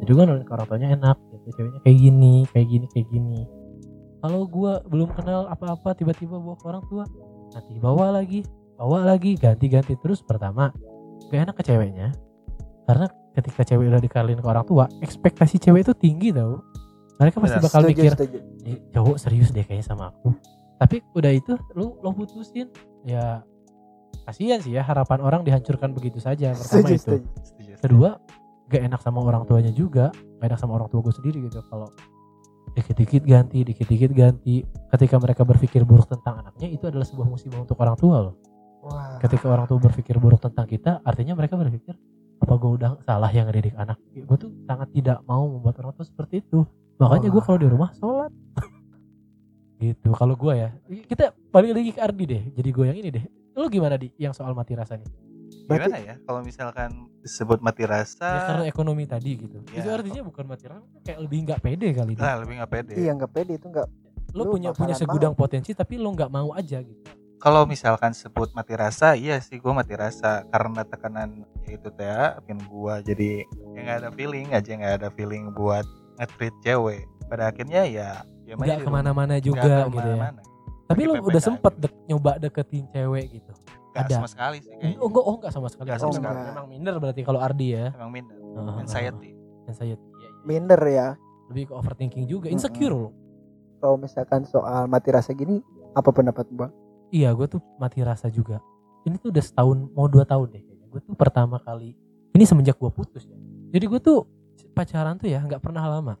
Jadi 0.03 0.09
gue 0.11 0.23
kenalin 0.27 0.43
ke 0.43 0.53
orang 0.53 0.67
tuanya 0.67 0.87
enak 0.93 1.17
gitu. 1.31 1.47
Ceweknya 1.55 1.79
kayak 1.87 1.97
gini 1.97 2.35
kayak 2.51 2.67
gini 2.67 2.85
kayak 2.91 3.07
gini. 3.07 3.41
Kalau 4.19 4.41
gue 4.43 4.73
belum 4.91 5.09
kenal 5.15 5.47
apa-apa 5.47 5.95
tiba-tiba 5.95 6.35
bawa 6.35 6.59
ke 6.59 6.65
orang 6.67 6.83
tua. 6.91 7.03
Nanti 7.55 7.71
bawa 7.79 8.11
lagi 8.11 8.43
bawa 8.75 9.07
lagi 9.07 9.39
ganti-ganti. 9.39 9.95
Terus 9.95 10.19
pertama 10.21 10.75
gak 11.31 11.39
enak 11.47 11.55
ke 11.55 11.63
ceweknya. 11.63 12.11
Karena 12.83 13.07
ketika 13.39 13.63
cewek 13.63 13.87
udah 13.87 14.01
dikalin 14.03 14.39
ke 14.39 14.47
orang 14.47 14.67
tua 14.67 14.85
ekspektasi 14.99 15.63
cewek 15.63 15.87
itu 15.87 15.93
tinggi 15.95 16.35
tau. 16.35 16.59
Mereka 17.17 17.41
pasti 17.41 17.57
bakal 17.57 17.81
Setuju, 17.81 17.97
mikir 17.97 18.11
setuju. 18.13 18.37
"Nih, 18.61 18.77
cowok 18.93 19.15
serius 19.17 19.49
deh 19.49 19.65
kayaknya 19.65 19.89
sama 19.89 20.13
aku. 20.13 20.37
Tapi 20.77 21.01
udah 21.17 21.31
itu 21.33 21.57
lu 21.73 21.97
lo 22.05 22.13
putusin. 22.13 22.69
Ya 23.01 23.41
kasihan 24.27 24.59
sih 24.59 24.75
ya 24.75 24.83
harapan 24.83 25.23
orang 25.23 25.41
dihancurkan 25.47 25.95
begitu 25.95 26.19
saja 26.19 26.51
pertama 26.51 26.83
Setuju, 26.83 26.93
itu. 26.93 26.99
setuju. 26.99 27.27
Setuju, 27.47 27.71
kedua 27.79 28.09
gak 28.67 28.81
enak 28.83 28.99
sama 28.99 29.23
orang 29.23 29.47
tuanya 29.47 29.71
juga 29.71 30.11
gak 30.11 30.47
enak 30.51 30.59
sama 30.59 30.75
orang 30.75 30.91
tua 30.91 30.99
gue 30.99 31.15
sendiri 31.15 31.47
gitu. 31.47 31.63
Kalau 31.63 31.87
dikit-dikit 32.75 33.23
ganti 33.23 33.63
dikit-dikit 33.63 34.11
ganti 34.11 34.67
ketika 34.67 35.15
mereka 35.17 35.47
berpikir 35.47 35.87
buruk 35.87 36.11
tentang 36.11 36.43
anaknya 36.43 36.67
itu 36.67 36.83
adalah 36.91 37.07
sebuah 37.07 37.25
musibah 37.31 37.63
untuk 37.63 37.79
orang 37.79 37.95
tua 37.95 38.17
loh. 38.29 38.35
Wah. 38.77 39.19
ketika 39.19 39.49
orang 39.49 39.65
tua 39.65 39.81
berpikir 39.81 40.15
buruk 40.21 40.37
tentang 40.37 40.63
kita 40.69 41.01
artinya 41.01 41.33
mereka 41.33 41.57
berpikir 41.57 41.97
apa 42.37 42.53
gue 42.61 42.71
udah 42.77 43.01
salah 43.07 43.31
yang 43.31 43.47
ngedidik 43.49 43.73
anak? 43.79 43.97
Gue 44.13 44.37
tuh 44.37 44.51
sangat 44.67 44.91
tidak 44.93 45.23
mau 45.25 45.47
membuat 45.47 45.79
orang 45.81 45.95
tua 45.95 46.05
seperti 46.05 46.43
itu. 46.43 46.67
Makanya 46.99 47.31
gue 47.31 47.41
kalau 47.41 47.57
di 47.57 47.67
rumah 47.71 47.89
sholat. 47.95 48.29
Gitu 49.81 50.09
kalau 50.13 50.35
gue 50.37 50.53
ya. 50.53 50.69
Kita 51.09 51.33
balik 51.49 51.71
lagi 51.73 51.89
ke 51.95 51.99
Ardi 52.03 52.23
deh. 52.29 52.43
Jadi 52.53 52.69
gue 52.69 52.85
yang 52.85 52.97
ini 52.99 53.09
deh 53.09 53.25
lu 53.57 53.65
gimana 53.73 53.97
di 53.97 54.13
yang 54.21 54.37
soal 54.37 54.53
mati 54.53 54.77
rasa 54.77 55.01
nih? 55.01 55.09
Berarti- 55.65 55.89
gimana 55.89 55.97
ya? 55.99 56.15
Kalau 56.21 56.41
misalkan 56.45 56.89
disebut 57.25 57.59
mati 57.59 57.83
rasa 57.83 58.29
ya 58.29 58.41
karena 58.47 58.65
ekonomi 58.69 59.03
tadi 59.03 59.31
gitu. 59.35 59.57
Ya. 59.73 59.83
itu 59.83 59.89
artinya 59.89 60.21
bukan 60.23 60.45
mati 60.47 60.65
rasa 60.69 60.85
kayak 61.03 61.19
lebih 61.25 61.37
nggak 61.43 61.59
pede 61.59 61.87
kali 61.91 62.11
dia 62.15 62.23
nah, 62.23 62.35
lebih 62.39 62.53
nggak 62.61 62.71
pede. 62.71 62.93
Iya 62.95 63.11
nggak 63.17 63.31
pede 63.33 63.53
itu 63.57 63.67
nggak. 63.67 63.87
lo 64.35 64.43
lu 64.43 64.59
punya 64.59 64.69
punya 64.75 64.93
segudang 64.93 65.33
potensi 65.33 65.71
tapi 65.73 65.97
lo 65.97 66.13
nggak 66.13 66.29
mau 66.29 66.53
aja 66.53 66.79
gitu. 66.79 67.01
Kalau 67.37 67.69
misalkan 67.69 68.13
sebut 68.17 68.49
mati 68.53 68.73
rasa 68.73 69.13
iya 69.13 69.37
sih 69.41 69.57
gue 69.57 69.73
mati 69.73 69.93
rasa. 69.97 70.45
Karena 70.53 70.85
tekanan 70.85 71.43
ya 71.65 71.75
itu 71.75 71.89
teh 71.91 72.07
bikin 72.45 72.59
gue 72.63 72.93
jadi 73.07 73.31
ya 73.73 73.79
nggak 73.81 73.97
ada 74.05 74.09
feeling 74.13 74.47
aja 74.53 74.71
nggak 74.71 74.95
ada 75.01 75.09
feeling 75.11 75.49
buat 75.51 75.85
nge-treat 76.21 76.55
cewek. 76.63 77.03
Pada 77.27 77.51
akhirnya 77.51 77.83
ya 77.83 78.23
ya 78.47 78.53
nggak 78.55 78.67
di 78.67 78.71
rumah. 78.79 78.85
ke 78.85 78.89
mana-mana 78.93 79.33
Nggak 79.35 79.43
juga 79.43 79.59
gitu 79.59 79.73
ya. 79.73 79.83
ke 79.83 79.95
mana-mana. 79.95 80.41
Tapi 80.87 81.01
lo 81.03 81.13
Lagi 81.13 81.27
udah 81.27 81.41
sempet 81.43 81.73
dek, 81.77 81.93
nyoba 82.07 82.31
deketin 82.37 82.87
cewek 82.89 83.25
gitu? 83.33 83.51
Nggak 83.91 84.03
ada. 84.03 84.15
sama 84.15 84.29
sekali 84.29 84.57
sih 84.59 84.71
kayaknya. 84.71 84.97
Oh 84.97 85.07
enggak 85.07 85.23
oh 85.23 85.33
enggak 85.35 85.51
sama 85.51 85.67
sekali. 85.67 85.85
Nggak 85.85 85.97
Oh, 85.97 86.01
sama 86.01 86.13
memang- 86.13 86.23
sekali. 86.33 86.49
memang 86.49 86.67
minder 86.67 86.95
berarti 86.97 87.21
kalau 87.21 87.39
Ardi 87.39 87.67
ya? 87.69 87.85
Emang 87.91 88.11
minder. 88.11 88.37
Ah, 88.53 88.75
anxiety. 88.77 89.31
Anxiety 89.65 89.99
iya, 90.13 90.23
iya. 90.23 90.29
Minder 90.43 90.81
ya. 90.81 91.07
lebih 91.47 91.63
ke 91.65 91.73
overthinking 91.73 92.25
juga. 92.25 92.47
Insecure 92.47 92.91
loh 92.91 93.11
Kalau 93.77 93.95
misalkan 93.95 94.43
soal 94.43 94.83
mati 94.85 95.09
rasa 95.09 95.31
gini, 95.31 95.63
apa 95.93 96.09
pendapat 96.09 96.43
bang? 96.49 96.71
iya 97.07 97.31
gue 97.31 97.47
tuh 97.47 97.63
mati 97.77 98.01
rasa 98.01 98.27
juga. 98.27 98.59
Ini 99.01 99.15
tuh 99.15 99.31
udah 99.31 99.39
setahun 99.39 99.77
mau 99.91 100.05
dua 100.05 100.23
tahun 100.23 100.51
deh 100.51 100.59
kayaknya. 100.61 100.87
Gue 100.87 100.99
tuh 100.99 101.13
pertama 101.13 101.55
kali 101.57 101.95
ini 102.31 102.43
semenjak 102.43 102.75
gue 102.75 102.89
putus 102.89 103.23
ya. 103.23 103.37
Jadi 103.69 103.85
gue 103.85 103.97
tuh 103.97 104.27
pacaran 104.71 105.15
tuh 105.15 105.25
ya 105.25 105.39
nggak 105.39 105.59
pernah 105.59 105.87
lama. 105.87 106.19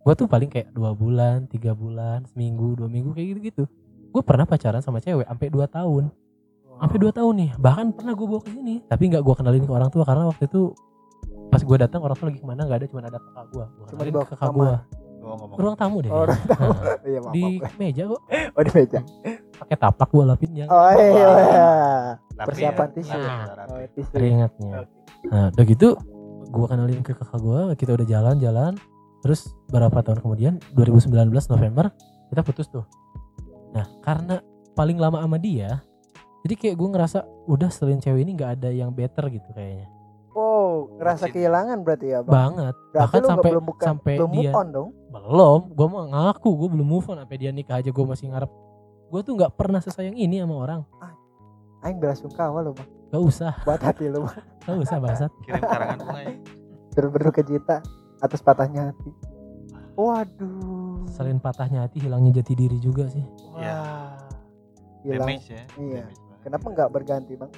Gue 0.00 0.14
tuh 0.14 0.24
paling 0.24 0.48
kayak 0.48 0.70
dua 0.70 0.90
bulan 0.92 1.44
tiga 1.46 1.70
bulan 1.72 2.24
seminggu 2.26 2.72
dua 2.74 2.88
minggu 2.88 3.12
kayak 3.12 3.28
gitu 3.28 3.40
gitu 3.44 3.64
gue 4.12 4.22
pernah 4.22 4.44
pacaran 4.44 4.78
sama 4.78 4.98
cewek 4.98 5.24
sampai 5.24 5.48
dua 5.48 5.66
tahun 5.66 6.12
sampai 6.74 6.98
dua 6.98 7.10
tahun 7.10 7.34
nih 7.38 7.50
bahkan 7.56 7.90
pernah 7.90 8.12
gue 8.12 8.26
bawa 8.26 8.40
ke 8.40 8.50
sini 8.50 8.84
tapi 8.84 9.08
nggak 9.08 9.20
gue 9.20 9.34
kenalin 9.34 9.62
ke 9.62 9.72
orang 9.72 9.88
tua 9.88 10.02
karena 10.02 10.26
waktu 10.26 10.44
itu 10.44 10.76
pas 11.48 11.60
gue 11.60 11.76
datang 11.76 12.00
orang 12.00 12.14
tua 12.14 12.26
lagi 12.26 12.38
ke 12.38 12.46
mana 12.46 12.60
nggak 12.62 12.78
ada 12.78 12.86
cuma 12.86 13.00
ada 13.02 13.18
kakak 13.18 13.46
gue 13.48 13.64
Cuma 13.86 14.02
dibawa 14.02 14.24
ke 14.24 14.34
kakak 14.34 14.48
kamar. 14.48 14.84
gue 15.22 15.28
ngomong 15.30 15.48
ruang 15.54 15.76
tamu 15.76 15.96
deh 15.98 16.10
Oh, 16.10 16.24
kayaknya. 16.24 16.50
tahu. 16.50 16.66
Nah, 16.66 16.96
Iya 17.06 17.18
maaf. 17.20 17.32
di 17.32 17.44
maaf. 17.54 17.72
meja 17.76 18.02
kok 18.04 18.20
Oh 18.52 18.62
di 18.62 18.70
meja. 18.72 18.98
pakai 19.54 19.76
tapak 19.78 20.08
gue 20.10 20.24
lapin 20.24 20.50
yang 20.52 20.68
Oh 20.68 20.90
iya. 20.90 21.28
Rapi 22.32 22.46
Persiapan 22.48 22.84
ya. 22.84 22.92
tisu. 22.92 23.14
Nah. 23.14 23.46
Oh, 23.64 23.78
tisu. 23.88 24.10
keringatnya 24.10 24.72
nah 25.24 25.46
udah 25.48 25.64
gitu 25.64 25.88
gue 26.44 26.66
kenalin 26.66 27.00
ke 27.00 27.12
kakak 27.14 27.38
gue 27.38 27.60
kita 27.76 27.90
udah 27.92 28.04
jalan-jalan 28.04 28.72
terus 29.20 29.40
berapa 29.68 29.94
tahun 29.94 30.18
kemudian 30.18 30.52
2019 30.74 31.14
November 31.30 31.94
kita 32.28 32.42
putus 32.42 32.66
tuh 32.66 32.82
nah 33.72 33.86
karena 34.00 34.40
paling 34.72 34.96
lama 34.96 35.18
sama 35.18 35.36
dia 35.36 35.80
jadi 36.42 36.54
kayak 36.54 36.76
gue 36.76 36.88
ngerasa 36.90 37.18
udah 37.46 37.68
selain 37.68 37.98
cewek 37.98 38.22
ini 38.22 38.32
nggak 38.32 38.60
ada 38.60 38.68
yang 38.68 38.90
better 38.90 39.28
gitu 39.28 39.50
kayaknya 39.52 39.88
Oh, 40.32 40.88
ngerasa 40.96 41.28
kehilangan 41.28 41.84
berarti 41.84 42.08
ya 42.08 42.24
bang? 42.24 42.32
banget 42.32 42.72
Berarti 42.72 42.96
bahkan 42.96 43.22
sampai 43.28 43.50
belum 43.52 43.64
bukan 43.68 43.84
sampai 43.84 44.14
belum 44.16 44.30
move 44.32 44.40
dia 44.40 44.52
on 44.56 44.68
dong? 44.72 44.88
belum 45.06 45.60
gue 45.70 45.86
mau 45.86 46.02
ngaku 46.08 46.50
gue 46.56 46.68
belum 46.72 46.88
move 46.88 47.06
on 47.06 47.18
sampai 47.20 47.36
dia 47.36 47.50
nikah 47.52 47.76
aja 47.76 47.90
gue 47.92 48.04
masih 48.06 48.32
ngarep 48.32 48.48
gue 49.12 49.20
tuh 49.20 49.32
nggak 49.36 49.52
pernah 49.52 49.76
sesayang 49.78 50.16
ini 50.16 50.40
sama 50.40 50.56
orang 50.56 50.80
Aing 51.82 51.98
belasungkawa 51.98 52.62
lo 52.62 52.72
bang. 52.72 52.88
gak 53.10 53.20
usah 53.20 53.52
Buat 53.60 53.82
hati 53.82 54.08
lo 54.08 54.24
bang. 54.24 54.40
gak 54.64 54.78
usah 54.80 54.96
bangsat 54.98 55.30
kirim 55.42 55.60
karangan 55.60 55.98
bunga 56.00 56.20
ya 56.24 56.32
Terus 56.92 57.08
berduka 57.08 57.40
cita 57.42 57.76
atas 58.18 58.40
patahnya 58.40 58.88
hati. 58.88 59.10
Waduh. 59.96 60.81
Selain 61.12 61.36
patahnya 61.36 61.84
hati 61.84 62.00
hilangnya 62.00 62.40
jati 62.40 62.56
diri 62.56 62.80
juga 62.80 63.06
sih 63.06 63.22
Iya. 63.54 63.76
Wah. 63.76 64.16
Hilang. 65.02 65.28
damage 65.28 65.46
ya 65.48 65.62
Iya. 65.76 66.02
damage. 66.02 66.20
Kenapa 66.42 66.66
nggak 66.68 66.88
berganti 66.90 67.32
bang? 67.36 67.52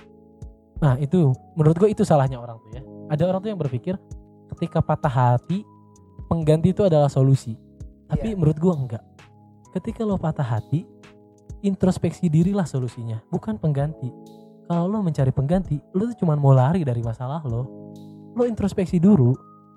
nah 0.75 0.99
itu 0.99 1.31
menurut 1.55 1.79
gue 1.79 1.89
itu 1.89 2.03
salahnya 2.03 2.37
orang 2.37 2.59
tuh 2.59 2.71
ya 2.75 2.83
ada 3.09 3.23
orang 3.25 3.41
tuh 3.41 3.49
yang 3.49 3.57
berpikir 3.57 3.95
ketika 4.53 4.83
patah 4.83 5.09
hati 5.09 5.63
pengganti 6.27 6.75
itu 6.75 6.83
adalah 6.83 7.09
solusi 7.09 7.57
tapi 8.05 8.35
Iya. 8.35 8.37
menurut 8.37 8.59
gue 8.59 8.75
enggak 8.75 9.05
ketika 9.73 10.03
lo 10.03 10.19
patah 10.19 10.45
hati 10.45 10.85
introspeksi 11.63 12.29
dirilah 12.29 12.69
solusinya 12.69 13.23
bukan 13.31 13.57
pengganti 13.57 14.13
kalau 14.67 14.91
lo 14.91 15.01
mencari 15.01 15.31
pengganti 15.31 15.81
lo 15.95 16.11
tuh 16.11 16.19
cuma 16.21 16.37
mau 16.37 16.53
lari 16.53 16.85
dari 16.85 17.01
masalah 17.01 17.41
lo 17.47 17.65
lo 18.35 18.45
introspeksi 18.45 19.01
dulu 19.01 19.33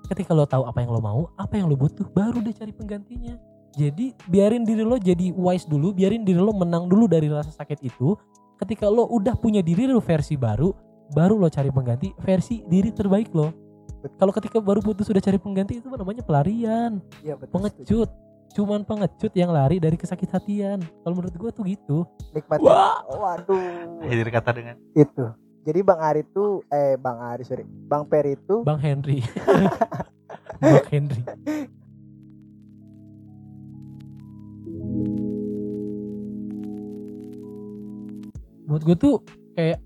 ketika 0.06 0.36
lo 0.36 0.44
tahu 0.44 0.66
apa 0.66 0.82
yang 0.82 0.92
lo 0.92 1.00
mau 1.00 1.20
apa 1.34 1.56
yang 1.56 1.70
lo 1.70 1.76
butuh 1.78 2.04
baru 2.10 2.42
deh 2.42 2.52
cari 2.52 2.74
penggantinya 2.74 3.38
jadi 3.74 4.14
biarin 4.26 4.64
diri 4.64 4.82
lo 4.82 4.96
jadi 4.96 5.32
wise 5.32 5.68
dulu 5.68 5.92
biarin 5.92 6.24
diri 6.24 6.40
lo 6.40 6.52
menang 6.52 6.88
dulu 6.88 7.04
dari 7.04 7.28
rasa 7.28 7.52
sakit 7.52 7.84
itu 7.84 8.16
ketika 8.58 8.88
lo 8.88 9.06
udah 9.06 9.36
punya 9.36 9.60
diri 9.60 9.84
lo 9.86 10.00
versi 10.00 10.34
baru 10.34 10.72
baru 11.12 11.36
lo 11.36 11.48
cari 11.48 11.68
pengganti 11.68 12.12
versi 12.20 12.64
diri 12.66 12.90
terbaik 12.90 13.30
lo 13.32 13.52
kalau 14.16 14.30
ketika 14.30 14.62
baru 14.62 14.78
putus 14.78 15.06
sudah 15.06 15.18
cari 15.18 15.36
pengganti 15.36 15.82
itu 15.82 15.88
namanya 15.90 16.22
pelarian 16.22 17.02
Iya 17.20 17.34
betul. 17.36 17.52
pengecut 17.58 18.10
cuman 18.48 18.80
pengecut 18.80 19.32
yang 19.36 19.52
lari 19.52 19.76
dari 19.76 19.94
kesakit 19.94 20.32
hatian 20.32 20.80
kalau 21.04 21.14
menurut 21.20 21.34
gua 21.36 21.50
tuh 21.52 21.68
gitu 21.68 22.08
Nikmati. 22.32 22.64
Wah. 22.64 23.04
Waduh. 23.04 24.04
jadi 24.04 24.30
kata 24.32 24.50
dengan 24.52 24.76
Itu. 24.92 25.32
Jadi 25.64 25.84
Bang 25.84 26.00
Ari 26.00 26.24
tuh 26.32 26.64
eh 26.68 26.96
Bang 26.96 27.20
Ari 27.20 27.44
sorry. 27.44 27.64
Bang 27.64 28.08
Peri 28.08 28.40
itu 28.40 28.64
bang 28.64 28.80
Henry 28.80 29.20
bang 30.64 30.86
Henry 30.88 31.20
buat 38.68 38.84
gue 38.84 38.96
tuh 39.00 39.16
kayak 39.56 39.80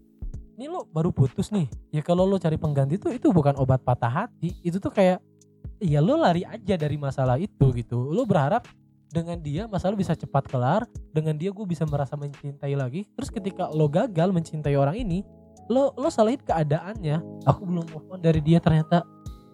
ini 0.59 0.67
lo 0.67 0.85
baru 0.91 1.15
putus 1.15 1.55
nih 1.55 1.71
ya 1.95 2.03
kalau 2.03 2.27
lo 2.27 2.37
cari 2.37 2.59
pengganti 2.59 2.99
tuh 2.99 3.15
itu 3.15 3.31
bukan 3.31 3.55
obat 3.57 3.81
patah 3.87 4.27
hati 4.27 4.59
itu 4.67 4.83
tuh 4.83 4.91
kayak 4.91 5.23
ya 5.83 5.99
lo 5.99 6.19
lari 6.19 6.47
aja 6.47 6.79
dari 6.79 6.95
masalah 6.99 7.39
itu 7.39 7.75
gitu. 7.75 8.11
Lo 8.11 8.23
berharap 8.23 8.67
dengan 9.13 9.37
dia 9.43 9.69
masalah 9.69 9.93
bisa 9.99 10.17
cepat 10.17 10.49
kelar 10.49 10.89
dengan 11.13 11.37
dia 11.37 11.53
gue 11.53 11.67
bisa 11.69 11.85
merasa 11.85 12.17
mencintai 12.17 12.73
lagi 12.73 13.05
terus 13.13 13.29
ketika 13.29 13.69
lo 13.69 13.85
gagal 13.91 14.33
mencintai 14.33 14.73
orang 14.73 14.97
ini 14.97 15.27
lo 15.69 15.93
lo 15.99 16.09
salahin 16.09 16.41
keadaannya. 16.43 17.47
Aku 17.47 17.67
belum 17.67 17.85
move 17.87 18.07
on 18.09 18.21
dari 18.23 18.41
dia 18.41 18.63
ternyata 18.63 19.05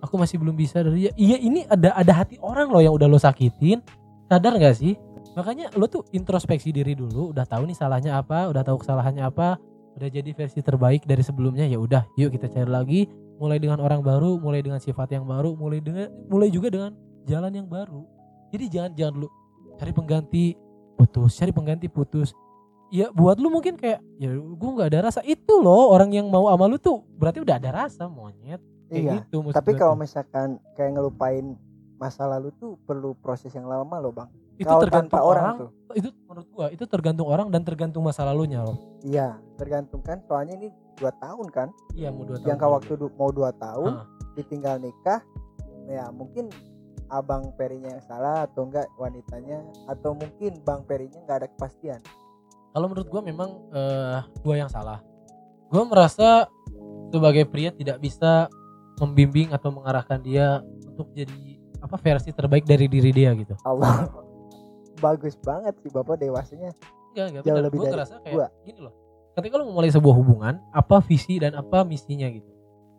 aku 0.00 0.14
masih 0.20 0.38
belum 0.38 0.54
bisa 0.54 0.84
dari 0.84 1.08
dia. 1.08 1.12
Iya 1.16 1.36
ini 1.42 1.64
ada 1.66 1.96
ada 1.96 2.12
hati 2.24 2.40
orang 2.40 2.70
lo 2.70 2.80
yang 2.80 2.94
udah 2.94 3.08
lo 3.08 3.18
sakitin. 3.18 3.80
Sadar 4.28 4.60
gak 4.60 4.76
sih 4.76 4.92
makanya 5.38 5.70
lo 5.78 5.86
tuh 5.86 6.02
introspeksi 6.10 6.74
diri 6.74 6.98
dulu 6.98 7.30
udah 7.30 7.46
tahu 7.46 7.70
nih 7.70 7.78
salahnya 7.78 8.18
apa 8.18 8.50
udah 8.50 8.66
tahu 8.66 8.82
kesalahannya 8.82 9.22
apa 9.22 9.54
udah 9.94 10.10
jadi 10.10 10.30
versi 10.34 10.58
terbaik 10.62 11.06
dari 11.06 11.22
sebelumnya 11.22 11.62
ya 11.66 11.78
udah 11.78 12.02
yuk 12.18 12.34
kita 12.34 12.50
cari 12.50 12.66
lagi. 12.66 13.00
Mulai 13.38 13.62
dengan 13.62 13.78
orang 13.78 14.02
baru 14.02 14.34
mulai 14.42 14.66
dengan 14.66 14.82
sifat 14.82 15.14
yang 15.14 15.22
baru 15.22 15.54
mulai 15.54 15.78
dengan 15.78 16.10
mulai 16.26 16.50
juga 16.50 16.74
dengan 16.74 16.90
jalan 17.22 17.54
yang 17.54 17.70
baru. 17.70 18.02
Jadi 18.50 18.64
jangan 18.66 18.90
jangan 18.98 19.12
dulu 19.14 19.28
cari 19.78 19.92
pengganti 19.94 20.44
putus 20.98 21.30
cari 21.38 21.52
pengganti 21.54 21.86
putus. 21.86 22.34
Ya 22.90 23.14
buat 23.14 23.38
lu 23.38 23.46
mungkin 23.52 23.78
kayak 23.78 24.02
ya 24.18 24.34
gue 24.34 24.70
nggak 24.74 24.90
ada 24.90 25.06
rasa. 25.06 25.22
Itu 25.22 25.62
loh 25.62 25.94
orang 25.94 26.10
yang 26.10 26.26
mau 26.26 26.50
sama 26.50 26.66
lu 26.66 26.82
tuh 26.82 27.06
berarti 27.14 27.38
udah 27.38 27.62
ada 27.62 27.86
rasa 27.86 28.10
monyet. 28.10 28.58
Kayak 28.90 29.02
iya. 29.04 29.12
gitu 29.22 29.44
Tapi 29.54 29.76
kalau 29.78 29.94
misalkan 29.94 30.58
kayak 30.74 30.98
ngelupain 30.98 31.54
masa 32.00 32.24
lalu 32.26 32.50
tuh 32.56 32.74
perlu 32.88 33.14
proses 33.22 33.54
yang 33.54 33.70
lama 33.70 34.02
loh 34.02 34.10
bang. 34.10 34.30
Itu 34.58 34.66
Kalau 34.66 34.82
tergantung 34.82 35.20
orang, 35.20 35.30
orang 35.30 35.56
tuh. 35.56 35.70
itu 35.94 36.08
menurut 36.20 36.48
gua 36.50 36.66
itu 36.68 36.84
tergantung 36.84 37.26
orang 37.26 37.46
dan 37.48 37.62
tergantung 37.62 38.02
masa 38.02 38.22
lalunya 38.22 38.60
loh 38.60 38.76
Iya, 39.00 39.38
tergantung 39.54 40.02
kan. 40.02 40.18
Soalnya 40.20 40.54
ini 40.56 40.68
dua 40.94 41.14
tahun 41.14 41.46
kan. 41.48 41.68
iya 41.94 42.10
mau 42.10 42.22
dua 42.22 42.36
tahun 42.36 42.48
Jangka 42.48 42.66
waktu 42.68 42.92
du- 42.96 43.14
mau 43.14 43.30
dua 43.30 43.50
tahun, 43.52 43.92
Ah. 43.94 44.04
ditinggal 44.34 44.76
nikah. 44.78 45.22
Ya 45.86 46.10
mungkin 46.10 46.50
abang 47.08 47.54
Perinya 47.54 47.88
yang 47.90 48.02
salah 48.02 48.44
atau 48.44 48.66
enggak 48.66 48.84
wanitanya 48.94 49.58
atau 49.86 50.12
mungkin 50.12 50.58
bang 50.60 50.82
Perinya 50.84 51.18
nggak 51.22 51.38
ada 51.38 51.48
kepastian. 51.48 52.00
kalau 52.68 52.84
menurut 52.86 53.08
gua 53.08 53.22
memang 53.22 53.48
eh 53.70 54.20
gua 54.38 54.54
yang 54.56 54.68
salah 54.68 55.00
gua 55.66 55.82
merasa 55.82 56.46
sebagai 57.08 57.42
pria 57.44 57.70
tidak 57.70 57.96
bisa 57.96 58.46
membimbing 58.98 59.50
atau 59.50 59.70
mengarahkan 59.70 60.20
dia 60.20 60.60
untuk 60.84 61.08
jadi 61.10 61.32
apa 61.78 61.96
versi 61.96 62.28
terbaik 62.28 62.62
dari 62.62 62.84
diri 62.86 63.08
dia 63.08 63.32
gitu 63.32 63.56
Allah 63.62 64.04
bagus 64.98 65.34
banget 65.40 65.74
sih 65.82 65.90
bapak 65.90 66.18
dewasanya. 66.20 66.70
enggak 67.14 67.26
enggak 67.32 67.42
Jauh 67.42 67.54
benar 67.54 67.64
lebih 67.66 67.78
gua 67.78 67.86
dari 67.86 67.94
ngerasa 67.96 68.14
kayak 68.22 68.34
gua. 68.36 68.46
gini 68.62 68.80
loh. 68.82 68.94
Ketika 69.38 69.54
lo 69.54 69.64
memulai 69.70 69.90
sebuah 69.94 70.14
hubungan 70.18 70.54
apa 70.74 70.96
visi 71.02 71.38
dan 71.38 71.54
apa 71.54 71.86
misinya 71.86 72.26
gitu? 72.26 72.50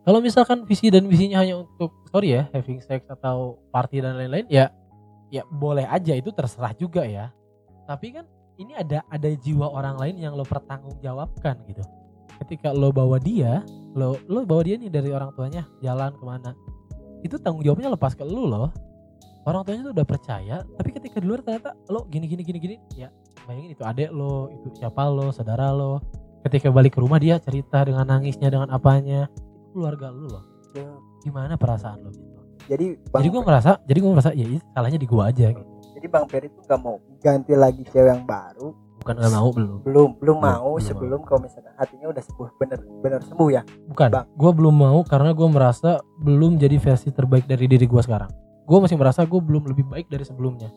Kalau 0.08 0.20
misalkan 0.24 0.64
visi 0.64 0.88
dan 0.88 1.06
misinya 1.06 1.44
hanya 1.44 1.62
untuk 1.62 1.92
sorry 2.10 2.34
ya 2.40 2.48
having 2.56 2.80
sex 2.80 3.04
atau 3.12 3.60
party 3.70 4.00
dan 4.00 4.16
lain-lain 4.16 4.48
ya 4.48 4.72
ya 5.30 5.44
boleh 5.52 5.86
aja 5.86 6.16
itu 6.16 6.32
terserah 6.32 6.74
juga 6.74 7.04
ya. 7.06 7.30
Tapi 7.86 8.16
kan 8.16 8.26
ini 8.58 8.76
ada 8.76 9.04
ada 9.12 9.30
jiwa 9.30 9.68
orang 9.68 10.00
lain 10.00 10.16
yang 10.20 10.34
lo 10.34 10.48
pertanggungjawabkan 10.48 11.60
gitu. 11.68 11.84
Ketika 12.40 12.72
lo 12.72 12.96
bawa 12.96 13.20
dia 13.20 13.62
lo 13.94 14.16
lo 14.32 14.48
bawa 14.48 14.64
dia 14.64 14.80
nih 14.80 14.90
dari 14.90 15.12
orang 15.12 15.36
tuanya 15.36 15.68
jalan 15.84 16.16
ke 16.16 16.24
mana. 16.24 16.52
Itu 17.20 17.36
tanggung 17.36 17.68
jawabnya 17.68 17.92
lepas 17.92 18.16
ke 18.16 18.24
lo 18.24 18.48
loh 18.48 18.70
orang 19.50 19.64
tuanya 19.66 19.82
tuh 19.90 19.94
udah 19.98 20.08
percaya 20.08 20.56
tapi 20.78 20.90
ketika 20.94 21.18
di 21.20 21.26
luar 21.28 21.42
ternyata 21.42 21.74
lo 21.90 22.06
gini 22.08 22.26
gini 22.30 22.42
gini 22.46 22.60
gini. 22.62 22.76
Ya 22.96 23.10
bayangin 23.50 23.74
itu 23.74 23.84
adek 23.84 24.10
lo 24.14 24.54
itu 24.54 24.68
siapa 24.78 25.10
lo 25.10 25.34
saudara 25.34 25.74
lo. 25.74 26.00
Ketika 26.46 26.72
balik 26.72 26.96
ke 26.96 27.00
rumah 27.04 27.20
dia 27.20 27.36
cerita 27.42 27.84
dengan 27.84 28.08
nangisnya 28.08 28.48
dengan 28.48 28.70
apanya. 28.72 29.28
Keluarga 29.76 30.10
lo 30.14 30.26
loh. 30.30 30.44
Ya, 30.78 30.86
gimana 31.26 31.58
perasaan 31.58 32.06
lo 32.06 32.10
gitu? 32.14 32.40
Jadi 32.70 32.86
bang, 33.10 33.22
jadi 33.26 33.30
gue 33.34 33.42
merasa 33.42 33.72
jadi 33.84 33.98
gue 33.98 34.12
merasa 34.14 34.30
ya 34.38 34.46
itu 34.46 34.66
salahnya 34.78 35.00
di 35.02 35.08
gue 35.10 35.24
aja. 35.26 35.48
Gitu 35.52 35.80
jadi 36.00 36.08
bang 36.08 36.26
Peri 36.32 36.48
tuh 36.48 36.64
nggak 36.64 36.80
mau 36.80 36.96
ganti 37.20 37.54
lagi 37.60 37.84
cewek 37.92 38.08
yang 38.08 38.24
baru. 38.24 38.72
bukan 39.00 39.16
nggak 39.16 39.32
mau 39.32 39.50
belum. 39.56 39.78
Belum 39.88 40.10
belum 40.20 40.38
mau 40.44 40.76
belum 40.76 40.84
sebelum 40.84 41.20
kalau 41.24 41.40
misalkan 41.44 41.72
hatinya 41.80 42.12
udah 42.12 42.24
sembuh 42.24 42.48
bener 42.60 42.80
bener 43.00 43.20
sembuh 43.24 43.50
ya. 43.52 43.64
bukan 43.88 44.10
gue 44.28 44.52
belum 44.52 44.76
mau 44.76 45.00
karena 45.08 45.32
gue 45.32 45.48
merasa 45.48 46.04
belum 46.20 46.60
jadi 46.60 46.76
versi 46.76 47.08
terbaik 47.08 47.48
dari 47.48 47.64
diri 47.68 47.88
gue 47.88 48.02
sekarang 48.04 48.28
gue 48.70 48.78
masih 48.80 48.96
merasa 48.96 49.26
gue 49.26 49.40
belum 49.40 49.66
lebih 49.66 49.84
baik 49.84 50.08
dari 50.08 50.22
sebelumnya 50.22 50.70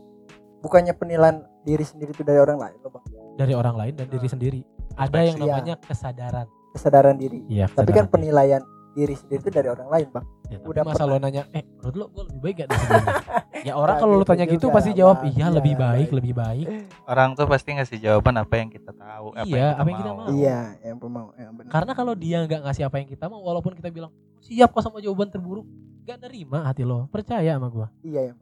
Bukannya 0.58 0.94
penilaian 0.94 1.36
diri 1.60 1.82
sendiri 1.82 2.10
itu 2.10 2.22
dari 2.22 2.38
orang 2.38 2.56
lain 2.56 2.78
loh 2.80 2.90
bang. 2.90 3.04
dari 3.34 3.52
orang 3.52 3.74
lain 3.74 3.92
dan 3.92 4.06
diri 4.06 4.26
sendiri 4.26 4.60
ada 4.94 5.18
yang 5.20 5.36
Iya. 5.36 5.44
namanya 5.46 5.74
kesadaran 5.78 6.46
Kesadaran 6.70 7.16
diri. 7.16 7.44
iya 7.46 7.66
Tapi 7.66 7.90
kan 7.90 8.06
kesadaran 8.06 8.06
diri. 8.06 8.12
penilaian 8.14 8.62
diri 8.92 9.14
sendiri 9.14 9.40
itu 9.40 9.50
dari 9.50 9.68
orang 9.68 9.88
lain 9.88 10.08
bang. 10.10 10.24
Ya, 10.46 10.58
Udah 10.62 10.82
masa 10.82 11.00
pernah. 11.00 11.16
lo 11.16 11.22
nanya, 11.22 11.42
eh 11.50 11.64
menurut 11.64 11.96
lo 11.96 12.04
gue 12.06 12.22
lebih 12.28 12.40
baik 12.42 12.54
gak 12.54 12.66
dari 12.70 12.78
sebelumnya? 12.78 13.14
ya 13.62 13.72
orang 13.74 13.88
Nah, 13.90 14.00
kalau 14.00 14.12
lo 14.12 14.18
gitu 14.18 14.28
tanya 14.28 14.44
gitu 14.46 14.66
pasti 14.68 14.90
jawab, 14.92 15.16
iya 15.22 15.32
Iya, 15.34 15.46
lebih 15.50 15.74
baik, 15.74 15.80
baik. 15.82 16.08
lebih 16.14 16.32
baik. 16.34 16.66
orang 17.02 17.28
tuh 17.32 17.46
pasti 17.46 17.68
ngasih 17.72 17.98
jawaban 17.98 18.34
apa 18.36 18.54
yang 18.54 18.68
kita 18.68 18.90
tahu 18.92 19.26
apa 19.32 19.46
Iya, 19.46 19.56
yang 19.58 19.72
apa 19.74 19.86
yang 19.86 19.98
kita 19.98 20.10
mau. 20.10 20.26
Iya, 20.30 20.58
yang 20.82 20.96
mau 21.02 21.26
yang 21.34 21.52
benar. 21.54 21.70
Karena 21.70 21.92
kalau 21.94 22.12
dia 22.14 22.36
nggak 22.42 22.60
ngasih 22.62 22.84
apa 22.84 22.96
yang 22.96 23.08
kita 23.10 23.24
mau, 23.26 23.40
walaupun 23.40 23.72
kita 23.72 23.88
bilang 23.88 24.12
siap 24.38 24.68
kok 24.70 24.82
sama 24.82 24.98
jawaban 24.98 25.26
terburuk, 25.26 25.64
gak 26.02 26.18
nerima 26.22 26.66
hati 26.66 26.82
lo, 26.82 27.06
percaya 27.08 27.54
sama 27.56 27.68
gue. 27.70 27.86
Iya 28.02 28.20
ya. 28.30 28.34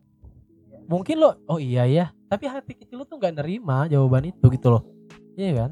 Mungkin 0.91 1.17
lo, 1.23 1.39
oh 1.47 1.61
iya 1.61 1.87
ya, 1.87 2.11
tapi 2.27 2.51
hati 2.51 2.75
kecil 2.75 2.99
lo 2.99 3.05
tuh 3.07 3.21
nggak 3.21 3.39
nerima 3.39 3.87
jawaban 3.87 4.27
itu 4.27 4.47
gitu 4.51 4.69
loh. 4.75 4.83
Iya 5.39 5.69
kan? 5.69 5.71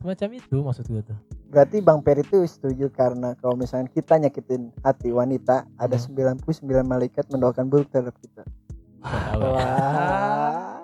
Semacam 0.00 0.28
itu 0.36 0.56
maksud 0.58 0.84
gue 0.90 1.02
tuh. 1.06 1.18
Berarti 1.54 1.78
Bang 1.78 2.02
Peri 2.02 2.26
itu 2.26 2.42
setuju 2.42 2.90
karena 2.90 3.38
kalau 3.38 3.54
misalnya 3.54 3.86
kita 3.86 4.18
nyakitin 4.18 4.74
hati 4.82 5.14
wanita, 5.14 5.70
ada 5.78 5.94
Hmm. 5.94 6.34
99 6.42 6.82
malaikat 6.82 7.24
mendoakan 7.30 7.70
buruk 7.70 7.86
terhadap 7.94 8.16
kita. 8.18 8.42
Gak. 9.04 9.36
Wah. 9.38 10.74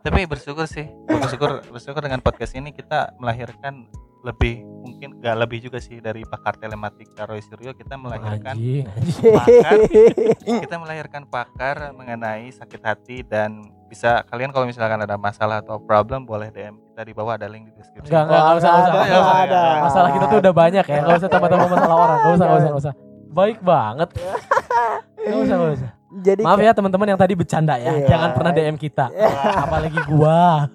tapi 0.00 0.22
bersyukur 0.22 0.70
sih 0.70 0.86
bersyukur 1.04 1.66
bersyukur 1.66 1.98
dengan 1.98 2.22
podcast 2.22 2.54
ini 2.54 2.70
kita 2.70 3.10
melahirkan 3.18 3.90
lebih 4.26 4.54
mungkin 4.82 5.18
gak 5.18 5.36
lebih 5.36 5.58
juga 5.60 5.78
sih 5.78 5.98
dari 5.98 6.22
pakar 6.22 6.54
telematika 6.56 7.24
Roy 7.24 7.38
Suryo 7.38 7.72
kita 7.72 7.94
melahirkan 7.94 8.54
pakar 9.38 9.78
kita 10.40 10.76
melahirkan 10.76 11.22
pakar 11.24 11.76
mengenai 11.92 12.50
sakit 12.50 12.80
hati 12.80 13.22
dan 13.22 13.58
bisa 13.86 14.22
kalian 14.24 14.50
kalau 14.50 14.64
misalkan 14.64 14.98
ada 14.98 15.14
masalah 15.16 15.58
atau 15.58 15.78
problem 15.78 16.22
boleh 16.22 16.50
DM 16.50 16.74
kita 16.84 17.02
di 17.02 17.12
bawah 17.12 17.34
ada 17.34 17.46
link 17.46 17.66
di 17.66 17.74
deskripsi 17.74 18.08
Enggak, 18.08 18.22
enggak, 18.24 18.40
enggak 18.40 18.56
usah, 18.56 18.70
enggak 18.70 18.82
usah. 18.82 18.90
Ada, 18.90 19.06
Enggak 19.06 19.22
usah. 19.22 19.38
ada. 19.38 19.62
Masalah 19.80 20.10
kita 20.10 20.24
tuh 20.26 20.38
udah 20.40 20.54
banyak 20.54 20.84
ya, 20.84 20.96
enggak 20.98 21.16
usah 21.16 21.28
tambah-tambah 21.28 21.68
masalah 21.68 21.96
orang, 21.96 22.16
enggak 22.16 22.32
usah, 22.32 22.44
enggak 22.44 22.56
usah, 22.56 22.66
enggak 22.66 22.82
usah. 22.82 22.94
Baik 23.28 23.58
banget. 23.60 24.08
Enggak 25.16 25.38
usah, 25.40 25.54
enggak 25.56 25.72
usah. 25.76 25.90
Jadi 26.16 26.40
Maaf 26.40 26.58
ya 26.58 26.72
teman-teman 26.72 27.06
yang 27.06 27.20
tadi 27.20 27.34
bercanda 27.34 27.74
ya, 27.76 27.92
Iya. 27.92 28.06
jangan 28.08 28.28
pernah 28.32 28.50
DM 28.50 28.76
kita. 28.76 29.06
Apalagi 29.60 30.00
gua. 30.08 30.70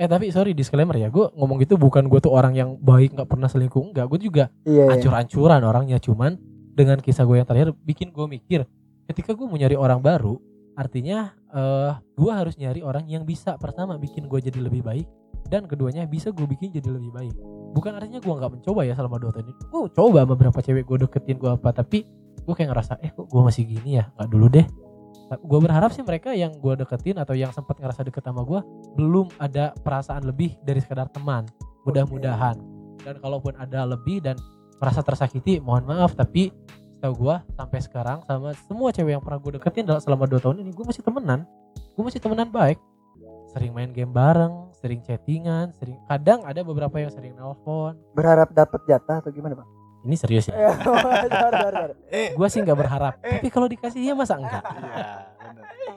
Eh 0.00 0.08
tapi 0.08 0.32
sorry 0.32 0.56
disclaimer 0.56 0.96
ya, 0.96 1.12
gua 1.12 1.28
ngomong 1.36 1.60
gitu 1.60 1.76
bukan 1.76 2.08
gua 2.08 2.24
tuh 2.24 2.32
orang 2.32 2.56
yang 2.56 2.80
baik 2.80 3.12
nggak 3.12 3.28
pernah 3.28 3.52
selingkuh, 3.52 3.92
enggak. 3.92 4.08
Gua 4.08 4.16
juga 4.16 4.44
Iya, 4.64 4.88
iya. 4.88 4.92
ancur-ancuran 4.96 5.60
orangnya, 5.60 6.00
cuman 6.00 6.40
dengan 6.72 6.96
kisah 7.04 7.28
gue 7.28 7.36
yang 7.36 7.44
terakhir 7.44 7.76
bikin 7.84 8.08
gue 8.08 8.24
mikir, 8.24 8.64
ketika 9.10 9.36
gue 9.36 9.44
mau 9.44 9.58
nyari 9.58 9.76
orang 9.76 10.00
baru, 10.00 10.40
artinya 10.78 11.36
eh 11.52 11.92
gue 12.16 12.32
harus 12.32 12.56
nyari 12.56 12.80
orang 12.80 13.04
yang 13.04 13.28
bisa 13.28 13.60
pertama 13.60 14.00
bikin 14.00 14.24
gue 14.30 14.38
jadi 14.40 14.56
lebih 14.64 14.80
baik 14.80 15.04
dan 15.52 15.66
keduanya 15.68 16.06
bisa 16.08 16.32
gue 16.32 16.46
bikin 16.48 16.72
jadi 16.72 16.88
lebih 16.88 17.12
baik. 17.12 17.34
Bukan 17.76 17.92
artinya 18.00 18.22
gue 18.22 18.32
nggak 18.32 18.52
mencoba 18.56 18.80
ya 18.88 18.96
selama 18.96 19.20
dua 19.20 19.30
tahun 19.34 19.52
ini. 19.52 19.54
Gue 19.68 19.92
coba 19.92 20.24
sama 20.24 20.28
beberapa 20.32 20.58
cewek 20.62 20.84
gue 20.88 20.96
deketin 21.04 21.36
gue 21.36 21.50
apa 21.52 21.68
tapi 21.74 22.06
gue 22.40 22.54
kayak 22.56 22.70
ngerasa 22.72 22.96
eh 23.04 23.10
kok 23.12 23.28
gue 23.28 23.42
masih 23.44 23.62
gini 23.68 24.00
ya? 24.00 24.08
Nggak 24.16 24.28
dulu 24.30 24.46
deh 24.48 24.66
gue 25.38 25.60
berharap 25.62 25.94
sih 25.94 26.02
mereka 26.02 26.34
yang 26.34 26.50
gue 26.58 26.74
deketin 26.82 27.20
atau 27.22 27.38
yang 27.38 27.54
sempat 27.54 27.78
ngerasa 27.78 28.02
deket 28.02 28.26
sama 28.26 28.42
gue 28.42 28.60
belum 28.98 29.30
ada 29.38 29.70
perasaan 29.86 30.26
lebih 30.26 30.58
dari 30.66 30.82
sekedar 30.82 31.06
teman. 31.14 31.46
Mudah-mudahan. 31.86 32.58
Dan 33.00 33.16
kalaupun 33.22 33.54
ada 33.54 33.86
lebih 33.86 34.18
dan 34.18 34.34
merasa 34.82 35.06
tersakiti 35.06 35.62
mohon 35.62 35.86
maaf. 35.86 36.18
Tapi 36.18 36.50
setahu 36.98 37.28
gue 37.28 37.36
sampai 37.54 37.78
sekarang 37.78 38.18
sama 38.26 38.52
semua 38.66 38.90
cewek 38.90 39.14
yang 39.14 39.22
pernah 39.22 39.38
gue 39.38 39.56
deketin 39.56 39.86
dalam 39.86 40.02
selama 40.02 40.26
dua 40.26 40.40
tahun 40.42 40.66
ini 40.66 40.74
gue 40.74 40.84
masih 40.84 41.02
temenan. 41.06 41.46
Gue 41.94 42.02
masih 42.02 42.18
temenan 42.18 42.50
baik. 42.50 42.80
Sering 43.54 43.70
main 43.74 43.90
game 43.94 44.10
bareng 44.10 44.70
sering 44.80 45.04
chattingan 45.04 45.76
sering 45.76 46.00
kadang 46.08 46.40
ada 46.48 46.64
beberapa 46.64 46.96
yang 46.96 47.12
sering 47.12 47.36
nelpon 47.36 48.00
Berharap 48.16 48.50
dapat 48.56 48.80
jatah 48.88 49.20
atau 49.20 49.28
gimana 49.28 49.60
bang? 49.60 49.68
Ini 50.00 50.14
serius 50.14 50.46
ya 50.46 50.54
Eh, 50.54 50.74
sorry, 51.32 51.58
sorry. 51.60 51.94
gue 52.32 52.48
sih 52.48 52.60
nggak 52.60 52.78
berharap 52.78 53.14
tapi 53.18 53.48
kalau 53.48 53.66
dikasih 53.66 54.00
ya 54.02 54.14
masa 54.14 54.36
enggak 54.36 54.62
Iya, 54.62 55.92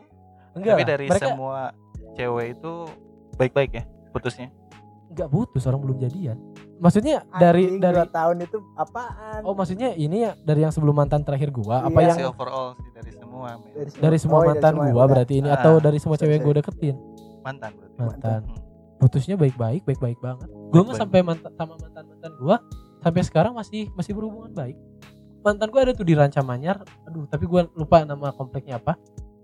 enggak 0.53 0.75
Tapi 0.75 0.83
dari 0.85 1.05
mereka 1.07 1.27
semua 1.27 1.59
cewek 2.13 2.47
itu 2.53 2.73
baik-baik 3.33 3.71
ya 3.73 3.83
putusnya. 4.09 4.47
nggak 5.09 5.29
putus 5.29 5.63
orang 5.63 5.77
belum 5.79 5.97
jadian 5.99 6.37
maksudnya 6.75 7.21
dari 7.31 7.69
Anjing, 7.69 7.79
dari 7.79 7.95
dua 7.95 8.09
tahun 8.11 8.37
itu 8.41 8.57
apaan? 8.75 9.41
oh 9.41 9.53
maksudnya 9.53 9.93
ini 9.93 10.17
ya 10.19 10.33
dari 10.35 10.59
yang 10.59 10.69
sebelum 10.69 10.93
mantan 10.95 11.21
terakhir 11.21 11.49
gua 11.49 11.81
apa 11.81 11.95
Iya. 11.95 12.07
yang 12.07 12.17
Sih 12.17 12.27
overall 12.27 12.67
sih 12.75 12.89
dari 12.91 13.11
semua 13.13 13.49
men. 13.55 13.87
dari 13.95 14.17
semua 14.17 14.35
oh, 14.35 14.41
iya, 14.41 14.49
mantan 14.51 14.73
semua, 14.73 14.89
gua 14.91 15.05
berarti 15.07 15.33
ini 15.35 15.47
Ah, 15.47 15.55
atau 15.55 15.73
dari 15.77 15.97
semua 15.97 16.17
cewek 16.17 16.33
yang 16.33 16.43
gua 16.43 16.55
deketin 16.55 16.95
mantan 17.39 17.71
berarti. 17.71 17.97
mantan 17.99 18.41
Hmm. 18.43 18.57
putusnya 18.99 19.35
baik-baik 19.35 19.81
baik-baik 19.83 20.17
banget 20.17 20.47
gua 20.49 20.81
mah 20.81 20.95
sampai 20.95 21.19
mantan 21.21 21.51
sama 21.51 21.73
mantan 21.75 22.03
mantan 22.07 22.31
gua 22.35 22.57
sampai 23.03 23.21
sekarang 23.21 23.53
masih 23.53 23.91
masih 23.93 24.15
berhubungan 24.15 24.55
baik. 24.55 24.79
Mantan 25.43 25.67
gua 25.67 25.83
ada 25.83 25.91
tuh 25.91 26.07
di 26.07 26.15
Ranca 26.15 26.39
Manyar. 26.39 26.79
Aduh 27.03 27.27
tapi 27.27 27.43
gua 27.43 27.67
lupa 27.75 28.07
nama 28.07 28.31
kompleknya 28.31 28.79
apa. 28.79 28.95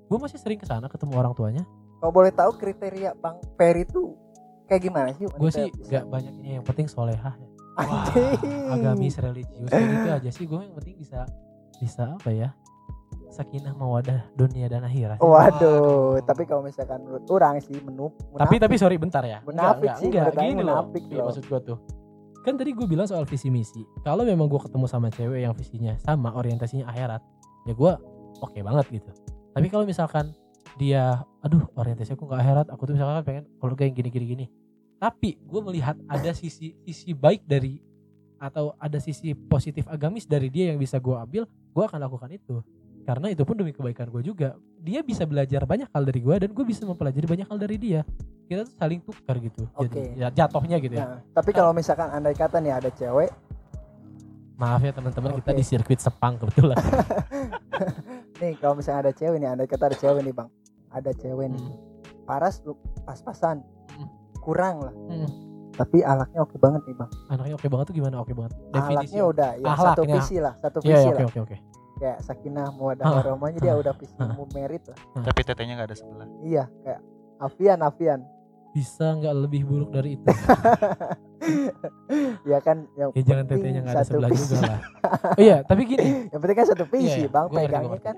Gua 0.08 0.18
masih 0.24 0.40
sering 0.40 0.58
ke 0.58 0.66
sana 0.66 0.88
ketemu 0.88 1.20
orang 1.20 1.36
tuanya. 1.36 1.64
Kalau 2.00 2.16
boleh 2.16 2.32
tahu 2.32 2.56
kriteria 2.56 3.12
Bang 3.20 3.44
Peri 3.60 3.84
itu 3.84 4.16
kayak 4.72 4.82
gimana 4.82 5.10
sih? 5.12 5.28
wanita 5.28 5.52
sih 5.52 5.70
nggak 5.92 6.06
banyak 6.08 6.34
ini 6.40 6.50
yang 6.56 6.66
penting 6.66 6.88
solehah 6.88 7.36
ya. 7.36 7.48
Anjing. 7.80 8.72
agamis 8.76 9.16
religius 9.20 9.68
kayak 9.68 9.88
gitu 9.92 10.10
aja 10.16 10.30
sih. 10.32 10.46
Gue 10.48 10.64
yang 10.64 10.76
penting 10.80 10.96
bisa 10.96 11.28
bisa 11.80 12.16
apa 12.16 12.32
ya 12.32 12.50
sakinah 13.30 13.78
mawadah 13.78 14.26
dunia 14.36 14.68
dan 14.68 14.84
akhirat. 14.84 15.22
Waduh, 15.22 16.20
tapi 16.26 16.44
kalau 16.50 16.66
misalkan 16.66 17.04
menurut 17.06 17.24
orang 17.30 17.62
sih 17.62 17.78
menu 17.80 18.10
tapi 18.36 18.58
tapi 18.58 18.76
sorry 18.76 18.98
bentar 18.98 19.22
ya. 19.24 19.40
Munafik 19.46 19.96
sih, 20.02 20.10
menurut 20.12 20.36
Aing 20.40 20.58
gini 20.58 20.64
loh. 20.66 20.76
munafik 20.82 21.04
Iya, 21.08 21.16
loh. 21.20 21.26
maksud 21.30 21.44
gua 21.48 21.60
tuh 21.62 21.78
kan 22.44 22.56
tadi 22.56 22.72
gue 22.72 22.88
bilang 22.88 23.06
soal 23.06 23.28
visi 23.28 23.52
misi. 23.52 23.84
Kalau 24.04 24.24
memang 24.24 24.48
gue 24.48 24.60
ketemu 24.60 24.86
sama 24.88 25.12
cewek 25.12 25.44
yang 25.44 25.54
visinya 25.56 25.94
sama 26.00 26.32
orientasinya 26.36 26.88
akhirat 26.88 27.22
ya 27.68 27.74
gue 27.76 27.92
oke 28.40 28.60
banget 28.64 28.86
gitu. 29.00 29.10
Tapi 29.52 29.68
kalau 29.68 29.84
misalkan 29.84 30.32
dia 30.80 31.20
aduh 31.44 31.68
orientasi 31.76 32.16
aku 32.16 32.30
nggak 32.30 32.40
akhirat 32.40 32.68
aku 32.72 32.82
tuh 32.88 32.94
misalkan 32.96 33.24
pengen 33.28 33.44
kalau 33.60 33.76
kayak 33.76 33.92
gini 33.96 34.10
gini 34.10 34.26
gini. 34.26 34.46
Tapi 35.00 35.40
gue 35.40 35.62
melihat 35.64 35.96
ada 36.08 36.32
sisi 36.32 36.76
sisi 36.88 37.12
baik 37.12 37.44
dari 37.48 37.80
atau 38.40 38.72
ada 38.80 39.00
sisi 39.04 39.36
positif 39.36 39.84
agamis 39.92 40.24
dari 40.24 40.48
dia 40.48 40.72
yang 40.72 40.80
bisa 40.80 40.96
gue 41.00 41.16
ambil 41.16 41.44
gue 41.48 41.84
akan 41.84 42.00
lakukan 42.00 42.32
itu. 42.32 42.64
Karena 43.04 43.32
itu 43.34 43.42
pun 43.44 43.58
demi 43.58 43.76
kebaikan 43.76 44.08
gue 44.12 44.22
juga. 44.24 44.56
Dia 44.80 45.04
bisa 45.04 45.28
belajar 45.28 45.68
banyak 45.68 45.92
hal 45.92 46.04
dari 46.08 46.20
gue 46.24 46.36
dan 46.48 46.50
gue 46.56 46.66
bisa 46.68 46.88
mempelajari 46.88 47.28
banyak 47.28 47.48
hal 47.52 47.60
dari 47.60 47.76
dia 47.76 48.02
kita 48.50 48.66
tuh 48.66 48.74
saling 48.76 49.00
tukar 49.00 49.38
gitu 49.38 49.62
Oke. 49.72 49.86
jadi 49.88 50.02
ya, 50.18 50.28
jatuhnya 50.36 50.78
gitu 50.78 50.94
ya 50.94 51.06
Nah, 51.06 51.20
tapi 51.32 51.54
kalau 51.54 51.70
misalkan 51.70 52.10
andai 52.10 52.34
kata 52.34 52.58
nih 52.58 52.74
ada 52.74 52.90
cewek, 52.90 53.30
maaf 54.56 54.82
ya 54.82 54.90
teman-teman 54.90 55.38
kita 55.38 55.52
Oke. 55.52 55.58
di 55.58 55.64
sirkuit 55.64 56.00
Sepang 56.00 56.36
kebetulan 56.36 56.76
nih 58.42 58.58
kalau 58.58 58.74
misalkan 58.74 59.00
ada 59.02 59.14
cewek 59.14 59.38
nih, 59.38 59.50
andai 59.50 59.68
kata 59.68 59.84
ada 59.86 59.98
cewek 59.98 60.22
nih 60.22 60.34
bang, 60.34 60.50
ada 60.90 61.12
cewek 61.14 61.46
nih, 61.48 61.62
Hmm. 61.62 61.78
paras 62.26 62.62
lu 62.64 62.74
pas-pasan, 63.04 63.62
Hmm. 63.92 64.10
kurang 64.40 64.82
lah, 64.82 64.96
Hmm. 64.96 65.28
tapi 65.72 66.02
alaknya 66.02 66.42
oke 66.42 66.58
banget 66.58 66.82
nih 66.84 66.96
bang. 66.96 67.10
anaknya 67.30 67.54
oke 67.54 67.68
banget 67.68 67.86
tuh 67.86 67.96
gimana 67.96 68.16
oke 68.18 68.34
banget 68.34 68.52
Alaknya 68.72 69.24
udah 69.24 69.50
ya 69.56 69.74
satu 69.76 70.02
visi 70.04 70.36
lah, 70.38 70.54
satu 70.58 70.78
Iya 70.82 70.88
visi 70.90 71.00
iya, 71.00 71.10
oke 71.10 71.22
lah, 71.22 71.30
oke 71.30 71.40
oke 71.42 71.58
kayak 72.00 72.18
sakinah 72.24 72.68
mawadah 72.72 73.04
Ah, 73.04 73.12
warahmahnya 73.14 73.60
dia 73.60 73.76
ah, 73.76 73.78
udah 73.78 73.92
visi 73.94 74.16
ah. 74.18 74.32
mau 74.32 74.48
merit 74.50 74.88
lah. 74.88 74.96
Tapi 75.20 75.40
tetenya 75.44 75.76
nggak 75.76 75.90
ada 75.92 75.98
sebelah. 75.98 76.28
Iya, 76.42 76.64
kayak 76.80 77.02
Afian 77.38 77.80
Afian. 77.82 78.20
Bisa 78.80 79.12
nggak 79.14 79.36
lebih 79.38 79.62
buruk 79.64 79.92
dari 79.92 80.16
itu? 80.16 80.24
Ya 82.44 82.60
kan 82.60 82.88
yang 82.94 83.10
ya 83.12 83.22
jangan 83.22 83.46
tetenya 83.46 83.80
nggak 83.82 83.96
ada 83.96 84.06
sebelah 84.06 84.30
juga 84.30 84.56
lah. 84.62 84.80
Oh 85.36 85.42
iya 85.42 85.58
tapi 85.62 85.82
gini. 85.84 86.28
Yang 86.28 86.40
penting 86.40 86.58
kan 86.58 86.66
satu 86.66 86.86
visi 86.88 87.04
Iya, 87.06 87.16
iya, 87.18 87.30
bang 87.30 87.46
pegangnya 87.50 88.00
kan. 88.00 88.16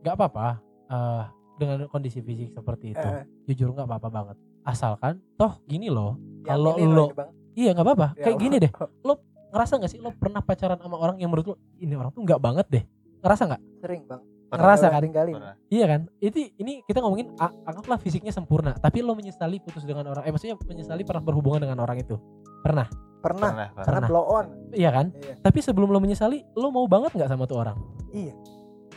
Nggak 0.00 0.14
apa-apa 0.16 0.46
eh, 0.86 1.22
dengan 1.56 1.78
kondisi 1.86 2.18
fisik 2.20 2.50
seperti 2.50 2.92
itu 2.92 3.06
eh, 3.06 3.24
jujur 3.46 3.70
nggak 3.70 3.86
apa-apa 3.86 4.08
banget. 4.08 4.36
Asalkan 4.62 5.22
toh 5.34 5.60
gini 5.64 5.88
loh 5.88 6.16
yang 6.42 6.56
Kalau 6.56 6.72
lo- 6.76 7.10
Bang. 7.12 7.30
iya 7.52 7.70
nggak 7.70 7.86
apa-apa 7.86 8.08
Ya 8.14 8.22
kayak 8.26 8.38
gini 8.38 8.56
deh. 8.58 8.72
Allah. 8.72 9.18
ngerasa 9.50 9.72
nggak 9.76 9.90
sih 9.90 9.98
lo 9.98 10.14
pernah 10.14 10.38
pacaran 10.40 10.78
sama 10.78 10.94
orang 10.96 11.18
yang 11.18 11.26
menurut 11.26 11.46
lo 11.48 11.56
ini 11.76 11.90
orang 11.92 12.10
tuh 12.10 12.22
nggak 12.22 12.40
banget 12.40 12.66
deh. 12.70 12.84
Ngerasa 13.20 13.42
nggak? 13.46 13.62
Sering 13.78 14.02
bang 14.06 14.22
Ngerasa 14.50 14.86
kan? 14.90 15.00
tinggalin 15.06 15.34
Pernah. 15.38 15.54
Iya 15.70 15.84
kan? 15.86 16.00
Itu 16.18 16.38
ini 16.58 16.82
kita 16.82 16.98
ngomongin 16.98 17.30
anggaplah 17.38 17.98
fisiknya 18.02 18.34
sempurna, 18.34 18.74
tapi 18.74 18.98
lo 18.98 19.14
menyesali 19.14 19.62
putus 19.62 19.86
dengan 19.86 20.10
orang 20.10 20.26
eh 20.26 20.32
maksudnya 20.34 20.58
menyesali 20.66 21.06
pernah 21.06 21.22
berhubungan 21.22 21.62
dengan 21.62 21.78
orang 21.78 22.02
itu. 22.02 22.18
Pernah. 22.60 22.90
pernah 23.20 23.52
Pernah, 23.52 23.68
pernah. 23.76 23.84
karena 23.84 24.00
blow 24.08 24.24
on 24.32 24.46
Iya 24.72 24.90
kan? 24.96 25.06
iya 25.12 25.36
Tapi 25.44 25.60
sebelum 25.60 25.92
lo 25.92 26.00
menyesali, 26.00 26.40
lo 26.56 26.72
mau 26.72 26.88
banget 26.88 27.12
nggak 27.12 27.28
sama 27.28 27.44
tuh 27.44 27.60
orang? 27.60 27.76
iya 28.16 28.32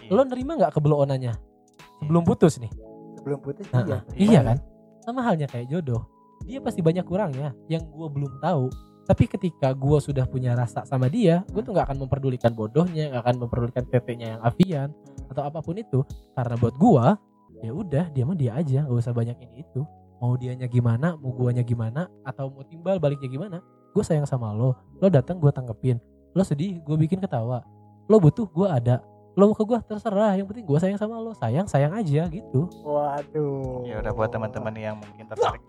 Lo 0.07 0.23
nerima 0.23 0.55
nggak 0.55 0.71
kebeloonannya? 0.79 1.35
Sebelum 1.99 2.23
putus 2.23 2.55
nih. 2.55 2.71
sebelum 3.19 3.39
putus 3.43 3.67
Nah, 3.75 3.83
iya 3.83 3.99
iya 4.15 4.39
kan? 4.39 4.57
Sama 5.03 5.27
halnya 5.27 5.43
kayak 5.51 5.67
jodoh. 5.67 6.07
Dia 6.47 6.63
pasti 6.63 6.79
banyak 6.79 7.03
kurangnya 7.03 7.51
yang 7.67 7.83
gua 7.91 8.07
belum 8.07 8.39
tahu. 8.39 8.71
Tapi 9.03 9.27
ketika 9.27 9.75
gua 9.75 9.99
sudah 9.99 10.23
punya 10.23 10.55
rasa 10.55 10.87
sama 10.87 11.11
dia, 11.11 11.43
gue 11.51 11.59
tuh 11.59 11.75
nggak 11.75 11.91
akan 11.91 12.07
memperdulikan 12.07 12.55
bodohnya, 12.55 13.11
nggak 13.11 13.23
akan 13.27 13.35
memperdulikan 13.43 13.83
PP-nya 13.83 14.27
yang 14.39 14.41
avian 14.43 14.89
atau 15.33 15.43
apa 15.49 15.59
pun 15.59 15.75
itu. 15.75 16.05
Karena 16.37 16.55
buat 16.55 16.75
gua, 16.77 17.17
ya 17.59 17.73
udah 17.73 18.13
dia 18.13 18.23
mah 18.23 18.37
dia 18.37 18.53
aja, 18.53 18.85
gak 18.85 18.97
usah 19.01 19.13
banyak 19.13 19.35
ini 19.41 19.65
itu. 19.65 19.81
Mau 20.21 20.39
dianya 20.39 20.71
gimana, 20.71 21.19
mau 21.19 21.35
guanya 21.35 21.65
gimana, 21.65 22.07
atau 22.23 22.47
mau 22.47 22.63
timbal 22.63 22.95
baliknya 22.95 23.27
gimana, 23.27 23.57
gue 23.91 24.03
sayang 24.05 24.23
sama 24.23 24.55
lo. 24.55 24.71
Lo 25.03 25.11
datang 25.11 25.35
gue 25.35 25.51
tanggepin. 25.51 25.99
Lo 26.31 26.47
sedih, 26.47 26.79
gue 26.79 26.95
bikin 26.95 27.19
ketawa. 27.19 27.59
Lo 28.07 28.23
butuh, 28.23 28.47
gue 28.47 28.67
ada. 28.71 29.03
Lo 29.35 29.49
mau 29.49 29.55
ke 29.57 29.65
gue 29.67 29.77
terserah. 29.83 30.37
Yang 30.37 30.47
penting 30.53 30.65
gue 30.65 30.79
sayang 30.79 30.99
sama 31.01 31.19
lo. 31.19 31.35
Sayang, 31.35 31.65
sayang 31.67 31.91
aja 31.91 32.29
gitu. 32.29 32.69
waduh 32.85 33.81
Ya 33.83 33.99
udah 33.99 34.13
buat 34.13 34.29
teman-teman 34.31 34.73
yang 34.77 34.95
mungkin 34.95 35.25
tertarik. 35.33 35.61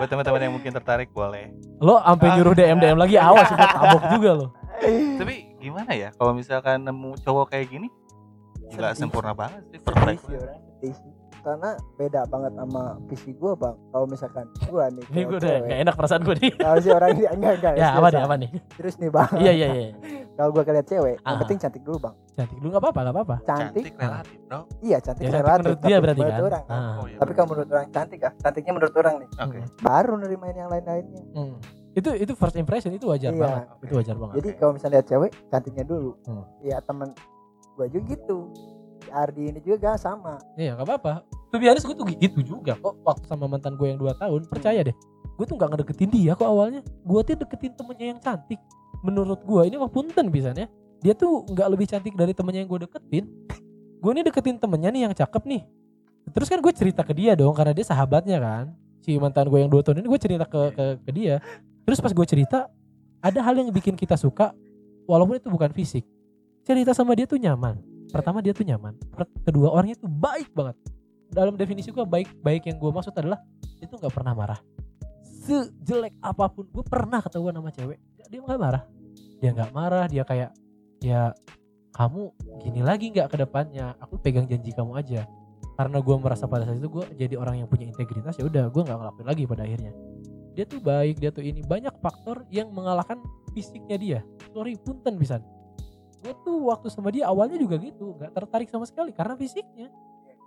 buat 0.00 0.08
teman-teman 0.08 0.40
yang 0.42 0.52
mungkin 0.54 0.70
tertarik 0.72 1.10
boleh. 1.12 1.52
Lo 1.82 2.00
sampai 2.00 2.28
nyuruh 2.38 2.54
DM 2.54 2.78
DM 2.80 2.98
lagi 2.98 3.16
awas 3.18 3.48
udah 3.54 3.68
tabok 3.68 4.02
juga 4.16 4.30
lo. 4.32 4.46
Tapi 5.20 5.34
gimana 5.66 5.90
ya 5.92 6.08
kalau 6.12 6.32
misalkan 6.32 6.78
nemu 6.80 7.18
cowok 7.18 7.50
kayak 7.50 7.66
gini? 7.68 7.88
Sedih. 8.68 8.94
sempurna 8.96 9.30
banget 9.30 9.62
sih, 9.68 9.78
perfect. 9.78 10.20
sih 10.22 10.34
orang 10.34 10.58
karena 11.38 11.70
beda 11.94 12.26
banget 12.26 12.52
sama 12.52 12.82
visi 13.06 13.30
gua 13.32 13.54
bang 13.54 13.76
kalau 13.88 14.02
misalkan 14.04 14.46
gua 14.66 14.90
nih 14.90 15.04
Ini 15.06 15.22
gue 15.24 15.38
udah 15.38 15.54
gak 15.62 15.78
enak 15.80 15.94
perasaan 15.94 16.22
gue 16.24 16.34
nih. 16.36 16.52
kalau 16.56 16.78
si 16.80 16.88
orang 16.90 17.10
ini 17.12 17.22
enggak 17.28 17.52
enggak 17.56 17.72
ya 17.76 17.88
apa 17.92 18.06
nih 18.08 18.20
apa 18.20 18.34
nih? 18.36 18.50
terus 18.74 18.94
nih 18.96 19.06
bang 19.08 19.30
Iya 19.36 19.52
iya 19.54 19.66
iya. 19.72 19.86
kalau 20.34 20.50
gua 20.50 20.62
keliat 20.64 20.82
cewek 20.84 21.14
yang 21.16 21.22
Ah. 21.24 21.38
penting 21.38 21.58
cantik 21.60 21.82
dulu 21.82 21.98
bang 22.00 22.14
Cantik 22.34 22.58
lu 22.58 22.66
gak 22.68 22.82
apa-apa 22.82 23.00
gak 23.00 23.14
apa-apa. 23.14 23.36
cantik, 23.40 23.84
Cantik 23.86 23.94
relatif, 23.96 24.38
Bro. 24.42 24.60
iya 24.82 24.98
cantik 24.98 25.22
Ya, 25.22 25.30
relatif, 25.32 25.62
menurut 25.62 25.80
dia 25.80 25.96
berarti 25.96 26.20
menurut 26.20 26.34
kan. 26.34 26.42
orang, 26.42 26.64
Ah. 26.66 26.74
Oh, 26.74 27.06
iya. 27.06 27.16
tapi 27.16 27.32
kalau 27.32 27.48
menurut 27.48 27.68
orang 27.70 27.88
cantik 27.88 28.20
ah 28.20 28.32
cantiknya 28.36 28.72
menurut 28.74 28.94
orang 28.96 29.14
nih 29.16 29.28
Oke. 29.38 29.58
baru 29.80 30.12
nerimain 30.18 30.56
yang 30.56 30.68
lain-lainnya 30.68 31.22
Hmm. 31.32 31.54
Itu 31.96 32.12
itu 32.12 32.32
first 32.36 32.54
impression 32.54 32.92
itu 32.92 33.08
wajar 33.08 33.32
Iya. 33.32 33.40
banget. 33.40 33.64
Itu 33.80 33.92
wajar 33.96 34.16
banget. 34.16 34.34
jadi 34.36 34.48
kalau 34.54 34.72
misalnya 34.76 34.94
lihat 34.94 35.06
cewek 35.08 35.30
cantiknya 35.48 35.84
dulu 35.84 36.10
Hmm. 36.22 36.44
ya 36.60 36.76
temen 36.78 37.08
gua 37.72 37.86
juga 37.88 38.04
gitu 38.06 38.38
Ardi 39.06 39.48
ini 39.48 39.60
juga 39.60 39.94
sama 39.94 40.36
Iya 40.54 40.74
gak 40.74 40.84
apa-apa. 40.84 41.12
Tuh 41.46 41.56
biasa 41.56 41.78
gue 41.80 41.94
tuh 41.94 42.06
gitu 42.12 42.40
juga 42.42 42.74
kok 42.74 43.00
waktu 43.00 43.24
sama 43.24 43.46
mantan 43.46 43.74
gue 43.74 43.86
yang 43.86 43.96
2 43.96 44.12
tahun. 44.12 44.44
Percaya 44.44 44.82
deh. 44.82 44.96
Gue 45.36 45.44
tuh 45.44 45.54
gak 45.54 45.70
ngedeketin 45.70 46.10
dia 46.10 46.32
kok 46.34 46.44
awalnya. 46.44 46.82
Gue 47.00 47.20
tuh 47.22 47.32
deketin 47.34 47.72
temennya 47.72 48.06
yang 48.12 48.20
cantik. 48.20 48.58
Menurut 49.00 49.40
gue 49.40 49.62
ini 49.64 49.76
mah 49.76 49.86
punten 49.86 50.26
bisanya. 50.28 50.66
Dia 50.98 51.12
tuh 51.12 51.44
nggak 51.46 51.68
lebih 51.70 51.86
cantik 51.86 52.12
dari 52.12 52.34
temennya 52.34 52.60
yang 52.60 52.68
gue 52.68 52.80
deketin. 52.82 53.24
Gue 53.96 54.10
nih 54.12 54.24
deketin 54.26 54.56
temennya 54.58 54.90
nih 54.90 55.02
yang 55.06 55.14
cakep 55.14 55.42
nih. 55.46 55.62
Terus 56.26 56.48
kan 56.50 56.58
gue 56.58 56.72
cerita 56.74 57.06
ke 57.06 57.14
dia 57.14 57.32
dong 57.32 57.54
karena 57.54 57.70
dia 57.70 57.86
sahabatnya 57.86 58.36
kan. 58.36 58.64
Si 59.00 59.14
mantan 59.16 59.46
gue 59.46 59.60
yang 59.60 59.70
2 59.70 59.80
tahun 59.80 60.02
ini 60.02 60.08
gue 60.08 60.20
cerita 60.20 60.44
ke, 60.44 60.60
ke 60.74 60.84
ke 60.98 61.10
dia. 61.14 61.38
Terus 61.86 62.02
pas 62.02 62.10
gue 62.10 62.26
cerita 62.26 62.66
ada 63.22 63.40
hal 63.46 63.54
yang 63.62 63.70
bikin 63.70 63.94
kita 63.94 64.18
suka 64.18 64.50
walaupun 65.06 65.38
itu 65.38 65.46
bukan 65.46 65.70
fisik. 65.70 66.02
Cerita 66.66 66.90
sama 66.90 67.14
dia 67.14 67.30
tuh 67.30 67.38
nyaman. 67.38 67.78
pertama 68.06 68.38
dia 68.42 68.54
tuh 68.54 68.64
nyaman. 68.64 68.96
Kedua 69.44 69.70
orangnya 69.70 69.98
tuh 69.98 70.10
baik 70.10 70.50
banget. 70.50 70.74
Dalam 71.30 71.58
definisi 71.58 71.90
gue 71.90 72.06
baik 72.06 72.38
baik 72.42 72.70
yang 72.70 72.78
gue 72.78 72.90
maksud 72.90 73.12
adalah 73.14 73.38
itu 73.78 73.92
nggak 73.92 74.14
pernah 74.14 74.32
marah. 74.34 74.60
Sejelek 75.46 76.14
apa 76.22 76.50
pun 76.50 76.66
gue 76.70 76.84
pernah 76.86 77.22
ketahuan 77.22 77.54
sama 77.54 77.70
cewek 77.70 77.98
dia 78.30 78.38
nggak 78.42 78.58
marah. 78.58 78.82
Dia 79.38 79.50
nggak 79.54 79.70
marah 79.74 80.06
dia 80.10 80.22
kayak 80.26 80.50
ya 81.02 81.34
kamu 81.94 82.34
gini 82.62 82.80
lagi 82.82 83.14
nggak 83.14 83.30
ke 83.30 83.36
depannya? 83.42 83.94
Aku 84.00 84.18
pegang 84.18 84.48
janji 84.48 84.74
kamu 84.74 84.96
aja. 84.96 85.22
Karena 85.76 85.98
gue 86.00 86.16
merasa 86.16 86.48
pada 86.48 86.64
saat 86.64 86.80
itu 86.80 86.88
gue 86.88 87.04
jadi 87.14 87.34
orang 87.36 87.62
yang 87.62 87.68
punya 87.68 87.84
integritas 87.90 88.38
ya 88.38 88.48
udah 88.48 88.72
gue 88.72 88.82
nggak 88.86 88.96
ngelakuin 88.96 89.26
lagi 89.28 89.42
pada 89.44 89.62
akhirnya 89.68 89.92
dia 90.56 90.64
tuh 90.64 90.80
baik 90.80 91.20
dia 91.20 91.28
tuh 91.28 91.44
ini. 91.44 91.60
Banyak 91.60 92.00
faktor 92.00 92.48
yang 92.48 92.72
mengalahkan 92.72 93.20
fisiknya 93.52 93.96
dia. 94.00 94.20
Sorry 94.56 94.80
punten 94.80 95.20
pisan. 95.20 95.44
Gue 96.24 96.32
tuh 96.42 96.72
waktu 96.72 96.88
sama 96.88 97.12
dia 97.12 97.28
awalnya 97.28 97.60
juga 97.60 97.76
gitu 97.76 98.16
nggak 98.16 98.32
tertarik 98.32 98.72
sama 98.72 98.88
sekali 98.88 99.12
karena 99.12 99.36
fisiknya. 99.36 99.92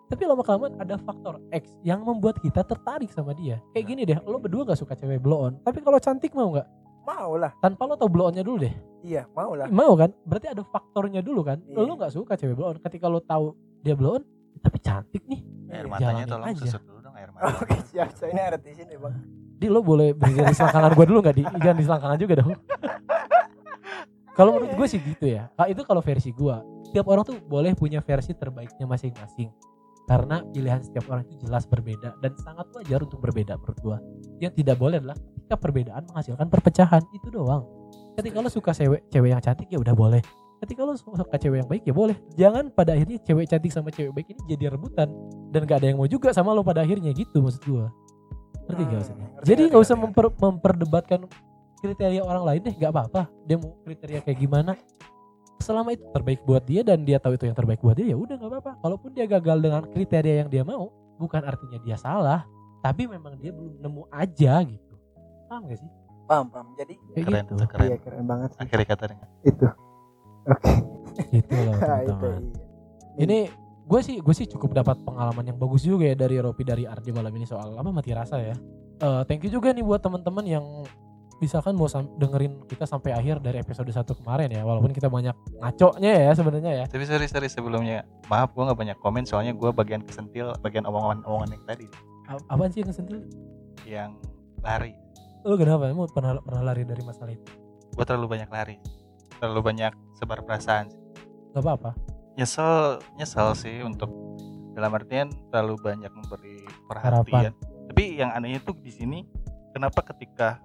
Tapi 0.09 0.25
lama 0.25 0.41
kelamaan 0.41 0.73
ada 0.81 0.97
faktor 0.97 1.37
X 1.53 1.77
yang 1.85 2.01
membuat 2.01 2.41
kita 2.41 2.65
tertarik 2.65 3.13
sama 3.13 3.37
dia. 3.37 3.61
Kayak 3.77 3.85
gini 3.85 4.01
deh 4.09 4.17
lo 4.25 4.41
berdua 4.41 4.65
nggak 4.65 4.81
suka 4.81 4.97
cewek 4.97 5.21
blow 5.21 5.45
on 5.45 5.61
tapi 5.61 5.85
kalau 5.85 6.01
cantik 6.01 6.33
mau 6.33 6.49
nggak? 6.49 6.65
Mau 7.05 7.37
lah. 7.37 7.53
Tanpa 7.61 7.85
lo 7.85 7.93
tau 7.93 8.09
blow 8.09 8.33
onnya 8.33 8.41
dulu 8.41 8.65
deh. 8.65 8.73
Iya 9.05 9.29
mau 9.37 9.53
lah. 9.53 9.69
Mau 9.69 9.93
kan? 9.93 10.09
Berarti 10.25 10.49
ada 10.49 10.65
faktornya 10.65 11.21
dulu 11.21 11.45
kan? 11.45 11.61
Iya. 11.69 11.85
lo 11.85 11.93
nggak 11.93 12.17
suka 12.17 12.33
cewek 12.33 12.57
blow 12.57 12.73
on 12.73 12.77
ketika 12.81 13.05
lo 13.05 13.21
tahu 13.21 13.53
dia 13.85 13.93
blow 13.93 14.17
on 14.17 14.25
tapi 14.57 14.81
cantik 14.81 15.21
nih. 15.29 15.45
Air 15.69 15.85
matanya 15.85 16.25
jalanin 16.25 16.33
tolong 16.33 16.49
aja. 16.49 16.61
susut 16.65 16.81
dulu 16.81 16.99
dong 17.05 17.13
air 17.13 17.29
mata 17.29 17.53
oke 17.61 17.77
siap. 17.93 18.09
So 18.17 18.25
ini 18.25 18.41
ada 18.41 18.57
di 18.57 18.73
sini 18.73 18.97
bang 18.97 19.38
di 19.59 19.67
lo 19.67 19.83
boleh 19.83 20.15
berdiri 20.15 20.47
di 20.47 20.55
selangkangan 20.55 20.91
gue 20.95 21.05
dulu 21.05 21.19
nggak 21.19 21.35
di? 21.35 21.43
Jangan 21.59 21.77
di 21.77 21.85
selangkangan 21.85 22.17
juga 22.17 22.33
dong. 22.39 22.51
Kalau 24.39 24.55
menurut 24.55 24.71
gue 24.71 24.87
sih 24.87 25.03
gitu 25.03 25.25
ya. 25.27 25.51
Nah, 25.59 25.67
itu 25.67 25.83
kalau 25.83 25.99
versi 25.99 26.31
gue 26.31 26.55
tiap 26.95 27.05
orang 27.11 27.27
tuh 27.27 27.35
boleh 27.43 27.75
punya 27.75 27.99
versi 27.99 28.31
terbaiknya 28.31 28.87
masing-masing. 28.87 29.51
Karena 30.07 30.41
pilihan 30.41 30.79
setiap 30.81 31.11
orang 31.11 31.27
itu 31.27 31.45
jelas 31.45 31.67
berbeda 31.67 32.17
dan 32.23 32.33
sangat 32.39 32.65
wajar 32.73 33.03
untuk 33.05 33.21
berbeda 33.21 33.59
menurut 33.61 33.77
gue 33.77 33.97
yang 34.41 34.49
tidak 34.55 34.81
boleh 34.81 34.97
adalah 34.97 35.13
ketika 35.13 35.55
perbedaan 35.59 36.01
menghasilkan 36.07 36.47
perpecahan. 36.47 37.03
Itu 37.11 37.27
doang. 37.29 37.67
Ketika 38.15 38.39
lo 38.39 38.47
suka 38.49 38.71
cewek 38.71 39.11
cewek 39.11 39.29
yang 39.35 39.43
cantik 39.43 39.67
ya 39.67 39.77
udah 39.77 39.93
boleh. 39.93 40.23
Ketika 40.63 40.87
lo 40.87 40.95
suka 40.95 41.35
cewek 41.35 41.61
yang 41.61 41.69
baik 41.69 41.83
ya 41.83 41.93
boleh. 41.93 42.15
Jangan 42.39 42.71
pada 42.71 42.95
akhirnya 42.95 43.19
cewek 43.21 43.45
cantik 43.51 43.75
sama 43.75 43.91
cewek 43.91 44.15
baik 44.15 44.31
ini 44.31 44.41
jadi 44.55 44.71
rebutan. 44.71 45.11
Dan 45.51 45.67
gak 45.67 45.83
ada 45.83 45.91
yang 45.91 45.99
mau 45.99 46.07
juga 46.07 46.31
sama 46.31 46.55
lo 46.55 46.63
pada 46.63 46.81
akhirnya 46.81 47.11
gitu 47.11 47.43
maksud 47.43 47.61
gue 47.67 47.85
ngerti 48.69 48.81
gak 48.85 48.93
maksudnya? 48.95 49.27
Ngerti, 49.27 49.45
jadi 49.49 49.61
nggak 49.65 49.81
usah 49.81 49.97
memper- 49.97 50.35
memperdebatkan 50.37 51.19
kriteria 51.79 52.21
orang 52.21 52.43
lain 52.45 52.59
deh 52.61 52.75
nggak 52.75 52.91
apa-apa. 52.91 53.21
Dia 53.43 53.57
mau 53.57 53.73
kriteria 53.81 54.19
kayak 54.21 54.37
gimana. 54.37 54.71
Selama 55.59 55.91
itu 55.91 56.05
terbaik 56.09 56.39
buat 56.45 56.63
dia 56.63 56.81
dan 56.81 57.03
dia 57.03 57.19
tahu 57.19 57.35
itu 57.35 57.43
yang 57.43 57.57
terbaik 57.57 57.81
buat 57.81 57.97
dia 57.97 58.07
ya 58.07 58.17
udah 58.17 58.35
nggak 58.37 58.51
apa-apa. 58.53 58.71
Kalaupun 58.79 59.09
dia 59.11 59.25
gagal 59.25 59.57
dengan 59.59 59.83
kriteria 59.85 60.35
yang 60.45 60.49
dia 60.49 60.63
mau 60.63 60.87
bukan 61.17 61.41
artinya 61.43 61.81
dia 61.81 61.97
salah 61.97 62.47
tapi 62.79 63.03
memang 63.03 63.35
dia 63.35 63.51
belum 63.51 63.75
nemu 63.77 64.07
aja 64.07 64.63
gitu. 64.63 64.95
Paham 65.49 65.67
gak 65.67 65.79
sih? 65.81 65.89
Paham 66.23 66.45
paham. 66.47 66.67
Jadi 66.77 66.93
kayak 67.11 67.25
keren 67.27 67.43
gitu. 67.43 67.53
keren. 67.67 67.87
Iya 67.89 67.97
keren 67.99 68.23
banget 68.23 68.49
sih. 68.55 68.59
Akhirnya 68.61 68.87
kata 68.87 69.03
dengan 69.09 69.27
itu. 69.43 69.65
Oke. 70.53 70.71
Gitu 71.35 71.53
loh 71.59 71.73
Nah, 71.75 71.97
itu 72.03 72.11
teman-teman. 72.13 72.43
iya. 72.43 73.19
Ini 73.19 73.39
gue 73.89 73.99
sih 74.05 74.21
gue 74.21 74.35
sih 74.37 74.45
cukup 74.45 74.77
dapat 74.77 75.01
pengalaman 75.01 75.49
yang 75.49 75.57
bagus 75.57 75.81
juga 75.81 76.05
ya 76.05 76.13
dari 76.13 76.37
Ropi 76.37 76.61
dari 76.61 76.85
Ardi 76.85 77.09
malam 77.09 77.33
ini 77.33 77.49
soal 77.49 77.73
apa 77.73 77.89
mati 77.89 78.13
rasa 78.13 78.37
ya. 78.37 78.53
Eh, 79.01 79.21
thank 79.25 79.41
you 79.41 79.49
juga 79.49 79.73
nih 79.73 79.81
buat 79.81 79.97
teman-teman 79.97 80.45
yang 80.45 80.65
misalkan 81.41 81.73
mau 81.73 81.89
dengerin 81.89 82.69
kita 82.69 82.85
sampai 82.85 83.15
akhir 83.15 83.41
dari 83.41 83.63
episode 83.63 83.89
1 83.89 84.05
kemarin 84.21 84.51
ya 84.51 84.61
walaupun 84.61 84.93
kita 84.93 85.09
banyak 85.09 85.33
ngaconya 85.57 86.29
ya 86.29 86.31
sebenarnya 86.37 86.71
ya. 86.83 86.85
Tapi 86.85 87.01
sorry 87.09 87.25
sorry 87.25 87.49
sebelumnya. 87.49 88.05
Maaf 88.29 88.53
gue 88.53 88.61
nggak 88.61 88.77
banyak 88.77 88.97
komen 89.01 89.25
soalnya 89.25 89.57
gue 89.57 89.71
bagian 89.73 90.05
kesentil 90.05 90.53
bagian 90.61 90.85
omongan-omongan 90.85 91.57
yang 91.57 91.63
tadi. 91.65 91.87
A- 92.29 92.45
apaan 92.53 92.69
sih 92.69 92.85
yang 92.85 92.93
kesentil? 92.93 93.25
Yang 93.89 94.11
lari. 94.61 94.93
Lu 95.41 95.57
kenapa? 95.57 95.89
Emang 95.89 96.05
pernah 96.13 96.37
pernah 96.45 96.61
lari 96.61 96.85
dari 96.85 97.01
masalah 97.01 97.33
itu? 97.33 97.41
Gue 97.97 98.05
terlalu 98.05 98.37
banyak 98.37 98.49
lari. 98.53 98.77
Terlalu 99.41 99.61
banyak 99.65 99.97
sebar 100.13 100.45
perasaan 100.45 100.93
gak 101.49 101.65
apa-apa 101.65 102.08
nyesel 102.39 103.03
nyesel 103.19 103.51
sih 103.59 103.83
untuk 103.83 104.07
dalam 104.71 104.95
artian 104.95 105.27
terlalu 105.51 105.75
banyak 105.83 106.11
memberi 106.15 106.63
Harapan. 106.87 107.19
perhatian 107.27 107.53
tapi 107.91 108.03
yang 108.15 108.31
anehnya 108.31 108.63
tuh 108.63 108.79
di 108.79 108.95
sini 108.95 109.27
kenapa 109.75 109.99
ketika 110.07 110.63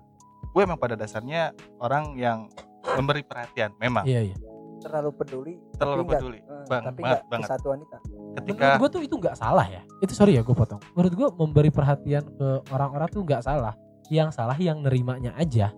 gue 0.54 0.62
emang 0.62 0.78
pada 0.78 0.94
dasarnya 0.94 1.50
orang 1.82 2.14
yang 2.14 2.46
memberi 2.94 3.26
perhatian 3.26 3.74
memang. 3.80 4.06
Iya 4.06 4.30
iya. 4.30 4.36
Terlalu 4.84 5.10
peduli 5.16 5.54
terlalu 5.80 6.02
tapi 6.04 6.12
peduli. 6.12 6.38
eh, 6.44 6.64
bang 6.68 6.82
tapi 6.84 7.00
banget 7.00 7.22
banget. 7.32 7.48
satu 7.48 7.66
wanita. 7.72 7.96
Ketika 8.38 8.60
menurut 8.60 8.78
gue 8.78 8.88
tuh 8.92 9.02
itu 9.02 9.14
nggak 9.16 9.36
salah 9.40 9.66
ya. 9.66 9.82
Itu 10.04 10.12
sorry 10.12 10.36
ya 10.36 10.44
gue 10.44 10.52
potong. 10.52 10.78
Menurut 10.92 11.14
gue 11.16 11.28
memberi 11.40 11.70
perhatian 11.72 12.24
ke 12.36 12.48
orang-orang 12.70 13.08
tuh 13.08 13.24
nggak 13.24 13.42
salah. 13.42 13.74
Yang 14.12 14.36
salah 14.36 14.56
yang 14.60 14.84
nerimanya 14.84 15.32
aja. 15.40 15.72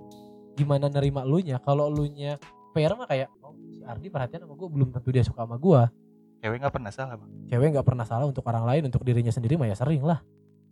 Gimana 0.58 0.90
nerima 0.90 1.22
lu 1.22 1.38
nya? 1.38 1.62
Kalau 1.62 1.86
lu 1.86 2.10
nya 2.10 2.36
fair 2.74 2.90
mah 2.98 3.06
kayak 3.06 3.30
Ardi 3.86 4.08
perhatian 4.08 4.42
sama 4.42 4.54
gue 4.54 4.68
belum 4.68 4.88
tentu 4.90 5.08
dia 5.08 5.22
suka 5.22 5.42
sama 5.42 5.56
gue 5.56 5.82
cewek 6.36 6.58
nggak 6.58 6.74
pernah 6.74 6.90
salah 6.90 7.16
bang. 7.16 7.30
Cewek 7.48 7.68
nggak 7.72 7.86
pernah 7.86 8.04
salah 8.04 8.24
untuk 8.24 8.44
orang 8.44 8.64
lain 8.64 8.82
untuk 8.84 9.02
dirinya 9.02 9.30
sendiri 9.30 9.56
mah 9.56 9.66
ya 9.66 9.74
sering 9.74 10.00
lah. 10.00 10.20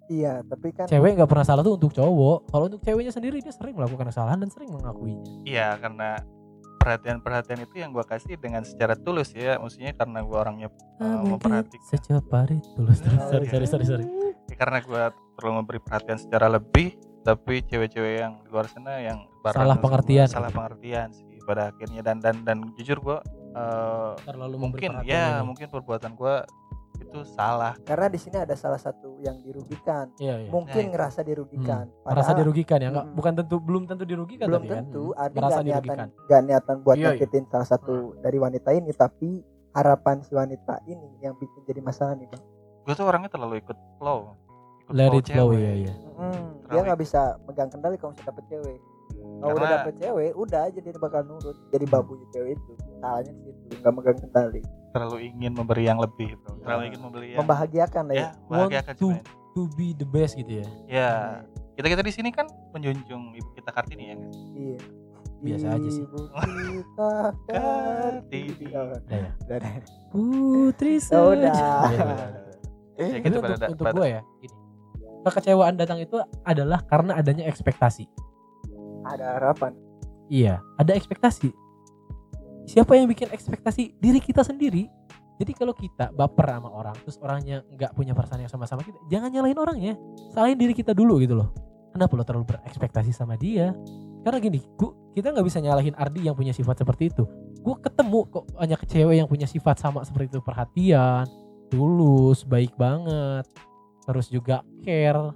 Iya 0.05 0.45
tapi 0.45 0.71
kan 0.71 0.85
cewek 0.85 1.17
nggak 1.17 1.27
pernah 1.27 1.43
salah 1.43 1.63
tuh 1.63 1.75
untuk 1.75 1.91
cowok. 1.91 2.39
Kalau 2.47 2.65
untuk 2.67 2.81
ceweknya 2.81 3.11
sendiri 3.11 3.41
dia 3.41 3.51
sering 3.51 3.73
melakukan 3.73 4.07
kesalahan 4.07 4.39
dan 4.39 4.51
sering 4.51 4.71
mengakuinya. 4.71 5.25
Iya 5.43 5.79
karena 5.79 6.21
perhatian-perhatian 6.77 7.65
itu 7.65 7.75
yang 7.77 7.91
gue 7.91 8.05
kasih 8.05 8.37
dengan 8.37 8.63
secara 8.63 8.95
tulus 8.95 9.33
ya. 9.33 9.57
Maksudnya 9.57 9.95
karena 9.95 10.21
gue 10.21 10.37
orangnya 10.37 10.69
uh, 11.01 11.25
memperhatikan. 11.25 11.81
secepat 11.89 12.53
itu 12.53 12.69
Loh, 12.77 12.93
sorry, 13.01 13.17
Oh, 13.17 13.25
sorry, 13.27 13.45
iya. 13.45 13.51
sorry, 13.51 13.67
sorry, 13.67 13.85
sorry. 13.89 14.05
Ya, 14.45 14.55
karena 14.55 14.79
gue 14.79 15.03
terlalu 15.35 15.55
memberi 15.57 15.81
perhatian 15.81 16.19
secara 16.21 16.47
lebih 16.47 16.95
tapi 17.25 17.65
cewek-cewek 17.65 18.15
yang 18.21 18.37
di 18.39 18.49
luar 18.49 18.69
sana 18.69 19.01
yang 19.01 19.25
Salah 19.43 19.77
pengertian. 19.77 20.29
salah 20.29 20.53
pengertian 20.53 21.09
sih 21.11 21.34
pada 21.45 21.71
akhirnya. 21.71 22.01
Dan 22.01 22.19
dan 22.19 22.43
dan 22.43 22.59
jujur 22.75 22.99
gue 22.99 23.19
uh, 23.55 24.13
terlalu 24.25 24.57
mungkin 24.59 25.05
ya 25.05 25.41
ini. 25.41 25.47
mungkin 25.47 25.67
perbuatan 25.69 26.17
gue 26.17 26.35
itu 26.95 27.21
salah. 27.27 27.75
Karena 27.83 28.07
di 28.07 28.19
sini 28.19 28.39
ada 28.39 28.55
salah 28.55 28.79
satu 28.79 29.19
yang 29.19 29.39
dirugikan. 29.43 30.15
Iya, 30.19 30.47
iya. 30.47 30.51
mungkin 30.51 30.85
Nah, 30.89 30.91
ngerasa 30.95 31.21
dirugikan. 31.27 31.85
Merasa 32.07 32.31
Padahal 32.33 32.37
dirugikan 32.39 32.79
ya? 32.79 32.89
Nggak 32.91 33.07
Mm-mm. 33.07 33.19
bukan 33.19 33.33
tentu 33.35 33.57
belum 33.59 33.83
tentu 33.91 34.05
dirugikan 34.07 34.47
belum 34.47 34.63
tadi 34.63 34.71
kan? 34.71 34.77
tentu 34.87 35.05
Hmm. 35.11 35.23
ada 35.23 35.35
nggak 35.35 35.51
niatan 35.51 35.65
dirugikan. 35.67 36.09
nggak 36.27 36.43
niatan 36.47 36.77
buat 36.83 36.97
Iya, 36.97 37.03
iya. 37.03 37.11
nyakitin 37.19 37.45
salah 37.51 37.69
satu 37.69 37.95
dari 38.23 38.39
wanita 38.39 38.71
ini 38.75 38.91
tapi 38.95 39.31
harapan 39.75 40.17
si 40.23 40.33
wanita 40.39 40.75
ini 40.87 41.09
yang 41.19 41.35
bikin 41.35 41.61
jadi 41.67 41.81
masalah 41.83 42.15
nih 42.15 42.31
bang. 42.31 42.43
Gue 42.87 42.95
tuh 42.95 43.07
orangnya 43.11 43.31
terlalu 43.31 43.59
ikut 43.59 43.79
flow. 43.99 44.39
Ikut 44.87 44.93
let 44.95 45.11
flow 45.11 45.19
it 45.19 45.27
flow 45.27 45.49
cewek. 45.51 45.59
iya 45.59 45.73
iya. 45.83 45.93
Mm, 46.15 46.47
dia 46.71 46.81
nggak 46.85 47.01
bisa 47.03 47.21
megang 47.43 47.71
kendali 47.75 47.97
kalau 47.99 48.15
misalnya 48.15 48.31
dapet 48.31 48.45
cewek 48.47 48.79
kalau 49.15 49.55
udah 49.55 49.71
dapet 49.71 49.95
cewek 49.99 50.31
udah 50.33 50.61
aja 50.65 50.79
dia 50.79 50.93
bakal 50.97 51.21
nurut. 51.23 51.57
Jadi 51.69 51.85
babunya 51.85 52.27
cewek 52.31 52.53
itu 52.55 52.73
salahnya 52.99 53.33
di 53.35 53.43
situ. 53.45 53.63
Nggak 53.79 53.93
megang 53.93 54.19
kendali. 54.19 54.61
Terlalu 54.91 55.17
ingin 55.27 55.53
memberi 55.53 55.85
yang 55.85 55.99
lebih 55.99 56.39
bro. 56.39 56.55
terlalu 56.59 56.81
Iya. 56.81 56.89
ingin 56.89 57.01
memberi 57.03 57.27
yang 57.29 57.39
membahagiakan 57.43 58.03
lah 58.05 58.15
ya. 58.15 58.21
Ya 58.21 58.29
membahagiakan 58.43 58.93
Want 58.95 59.21
to- 59.21 59.25
to 59.55 59.63
be 59.75 59.93
the 59.93 60.07
best 60.07 60.33
gitu 60.35 60.53
ya. 60.59 60.67
Ya 60.87 61.11
kita 61.75 61.87
kita 61.89 62.03
di 62.03 62.13
sini 62.13 62.31
kan 62.31 62.47
menjunjung 62.71 63.35
ibu 63.35 63.49
kita 63.53 63.71
kartini 63.71 64.05
ya 64.07 64.17
guys 64.17 64.39
iya. 64.55 64.79
Biasa 65.45 65.67
aja 65.73 65.89
sih. 65.91 66.03
Ibu 66.03 66.19
kita 66.73 67.11
Kartini. 67.45 68.67
Oh, 68.73 68.87
udah 68.89 69.13
ya 69.13 69.31
putri 70.09 70.93
Ya 70.97 71.21
udah. 71.21 71.53
Iya, 72.95 73.07
ya 73.11 73.19
gitu 73.19 73.37
untuk, 73.37 73.51
pada 73.51 73.67
untuk 73.69 73.85
pada- 73.85 73.97
gue 73.99 74.07
ya 74.09 74.21
gini. 74.39 74.57
Kekecewaan 75.25 75.75
datang 75.75 75.99
itu 75.99 76.17
adalah 76.43 76.85
karena 76.85 77.17
adanya 77.17 77.45
ekspektasi 77.45 78.07
ada 79.05 79.37
harapan. 79.39 79.73
Iya 80.33 80.65
ada 80.81 80.97
ekspektasi. 80.97 81.53
Siapa 82.65 82.97
yang 82.97 83.07
bikin 83.07 83.29
ekspektasi 83.29 84.01
diri 84.01 84.21
kita 84.21 84.41
sendiri? 84.41 84.89
Jadi 85.37 85.53
kalau 85.53 85.75
kita 85.77 86.15
baper 86.15 86.47
sama 86.47 86.71
orang 86.71 86.97
terus 87.05 87.19
orangnya 87.21 87.61
nggak 87.75 87.93
punya 87.93 88.15
perasaan 88.15 88.47
yang 88.47 88.53
sama-sama 88.53 88.87
kita 88.87 88.97
jangan 89.11 89.35
nyalahin 89.35 89.59
orangnya 89.59 89.93
salahin 90.31 90.55
diri 90.55 90.71
kita 90.73 90.95
dulu 90.95 91.19
gitu 91.19 91.35
loh. 91.37 91.51
Kenapa 91.91 92.15
lo 92.15 92.25
terlalu 92.27 92.55
berekspektasi 92.55 93.11
sama 93.15 93.35
dia? 93.35 93.71
Karena 94.25 94.39
gini 94.41 94.63
gua, 94.79 94.95
kita 95.13 95.31
nggak 95.31 95.47
bisa 95.47 95.59
nyalahin 95.61 95.95
Ardi 95.95 96.27
yang 96.27 96.35
punya 96.35 96.51
sifat 96.55 96.81
seperti 96.81 97.13
itu. 97.13 97.29
Gue 97.61 97.77
ketemu 97.79 98.27
kok 98.31 98.45
banyak 98.57 98.81
cewek 98.89 99.17
yang 99.21 99.29
punya 99.29 99.47
sifat 99.47 99.79
sama 99.79 100.03
seperti 100.03 100.33
itu. 100.35 100.41
Perhatian 100.43 101.29
tulus 101.69 102.47
baik 102.47 102.77
banget 102.79 103.45
terus 104.05 104.29
juga 104.31 104.63
care 104.85 105.33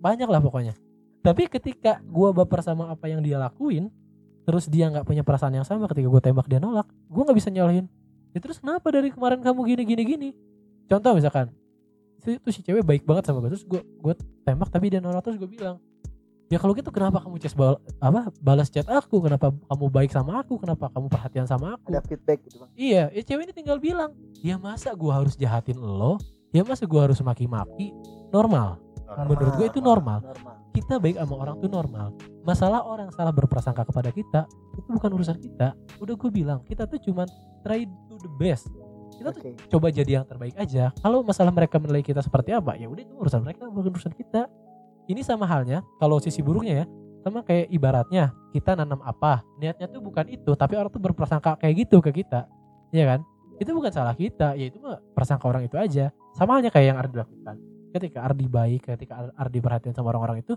banyak 0.00 0.26
lah 0.26 0.40
pokoknya 0.42 0.74
tapi 1.20 1.48
ketika 1.48 2.00
gua 2.08 2.32
baper 2.32 2.64
sama 2.64 2.88
apa 2.88 3.08
yang 3.08 3.20
dia 3.20 3.36
lakuin 3.36 3.92
terus 4.50 4.66
dia 4.66 4.88
nggak 4.88 5.04
punya 5.04 5.22
perasaan 5.22 5.54
yang 5.54 5.66
sama 5.68 5.86
ketika 5.86 6.08
gue 6.10 6.22
tembak 6.22 6.50
dia 6.50 6.58
nolak 6.58 6.88
gue 7.06 7.22
nggak 7.22 7.38
bisa 7.38 7.54
nyalahin. 7.54 7.86
Ya 8.34 8.38
terus 8.42 8.58
kenapa 8.62 8.90
dari 8.90 9.14
kemarin 9.14 9.38
kamu 9.42 9.62
gini 9.62 9.82
gini 9.86 10.02
gini? 10.02 10.30
Contoh 10.90 11.14
misalkan 11.14 11.54
itu, 12.18 12.34
itu 12.34 12.48
si 12.50 12.60
cewek 12.66 12.82
baik 12.82 13.02
banget 13.06 13.30
sama 13.30 13.44
gue 13.44 13.54
terus 13.54 13.62
gue 13.62 13.78
gue 13.78 14.14
tembak 14.42 14.66
tapi 14.72 14.90
dia 14.90 14.98
nolak 14.98 15.22
terus 15.22 15.38
gue 15.38 15.46
bilang 15.46 15.78
ya 16.50 16.58
kalau 16.58 16.74
gitu 16.74 16.90
kenapa 16.90 17.22
kamu 17.22 17.38
chat 17.38 17.54
bal 17.54 17.78
apa 18.02 18.32
balas 18.42 18.72
chat 18.72 18.88
aku? 18.90 19.22
Kenapa 19.22 19.54
kamu 19.54 19.86
baik 19.86 20.10
sama 20.10 20.42
aku? 20.42 20.58
Kenapa 20.58 20.90
kamu 20.90 21.06
perhatian 21.06 21.46
sama 21.46 21.78
aku? 21.78 21.94
Ada 21.94 22.02
feedback 22.02 22.38
gitu 22.48 22.64
bang. 22.64 22.70
Iya 22.74 23.02
ya 23.12 23.22
cewek 23.22 23.44
ini 23.44 23.54
tinggal 23.54 23.78
bilang 23.78 24.10
ya 24.40 24.56
masa 24.58 24.96
gua 24.96 25.22
harus 25.22 25.36
jahatin 25.38 25.78
lo? 25.78 26.18
Ya 26.50 26.66
masa 26.66 26.88
gua 26.88 27.06
harus 27.06 27.22
maki-maki? 27.22 27.94
Normal. 28.34 28.82
Menurut 29.30 29.54
gue 29.58 29.66
itu 29.70 29.82
normal. 29.82 30.22
normal 30.22 30.59
kita 30.70 31.02
baik 31.02 31.18
sama 31.18 31.34
orang 31.42 31.56
tuh 31.58 31.70
normal. 31.70 32.14
Masalah 32.46 32.82
orang 32.86 33.10
salah 33.12 33.34
berprasangka 33.34 33.82
kepada 33.86 34.10
kita 34.14 34.40
itu 34.78 34.88
bukan 34.90 35.10
urusan 35.14 35.38
kita. 35.38 35.74
Udah 35.98 36.14
gue 36.14 36.30
bilang 36.30 36.62
kita 36.66 36.86
tuh 36.86 36.98
cuman 37.02 37.26
try 37.66 37.84
to 37.84 38.14
the 38.22 38.30
best. 38.38 38.70
Kita 39.14 39.34
tuh 39.34 39.52
oke. 39.52 39.68
coba 39.68 39.86
jadi 39.92 40.22
yang 40.22 40.26
terbaik 40.26 40.56
aja. 40.56 40.94
Kalau 41.02 41.20
masalah 41.20 41.52
mereka 41.52 41.76
menilai 41.76 42.00
kita 42.00 42.24
seperti 42.24 42.54
apa 42.54 42.78
ya 42.78 42.88
udah 42.88 43.02
itu 43.02 43.14
urusan 43.18 43.40
mereka 43.44 43.66
bukan 43.68 43.92
urusan 43.94 44.14
kita. 44.14 44.46
Ini 45.10 45.20
sama 45.26 45.44
halnya 45.44 45.82
kalau 45.98 46.22
sisi 46.22 46.38
buruknya 46.40 46.84
ya 46.84 46.86
sama 47.20 47.44
kayak 47.44 47.68
ibaratnya 47.68 48.32
kita 48.54 48.78
nanam 48.78 49.02
apa. 49.02 49.42
Niatnya 49.58 49.90
tuh 49.90 50.00
bukan 50.00 50.26
itu 50.30 50.54
tapi 50.56 50.78
orang 50.78 50.90
tuh 50.90 51.02
berprasangka 51.02 51.58
kayak 51.60 51.86
gitu 51.86 51.98
ke 52.00 52.14
kita. 52.24 52.46
Ya 52.94 53.04
kan? 53.06 53.20
Itu 53.60 53.76
bukan 53.76 53.92
salah 53.92 54.16
kita 54.16 54.56
ya 54.56 54.72
itu 54.72 54.80
mah 54.80 55.02
prasangka 55.12 55.44
orang 55.44 55.66
itu 55.66 55.76
aja. 55.76 56.14
Sama 56.38 56.56
halnya 56.56 56.70
kayak 56.72 56.94
yang 56.94 56.98
Ardi 56.98 57.20
lakukan 57.20 57.69
ketika 57.90 58.22
Ardi 58.22 58.46
baik 58.46 58.86
ketika 58.86 59.14
Ar- 59.18 59.34
Ardi 59.36 59.58
perhatian 59.58 59.92
sama 59.92 60.10
orang-orang 60.10 60.40
itu 60.40 60.54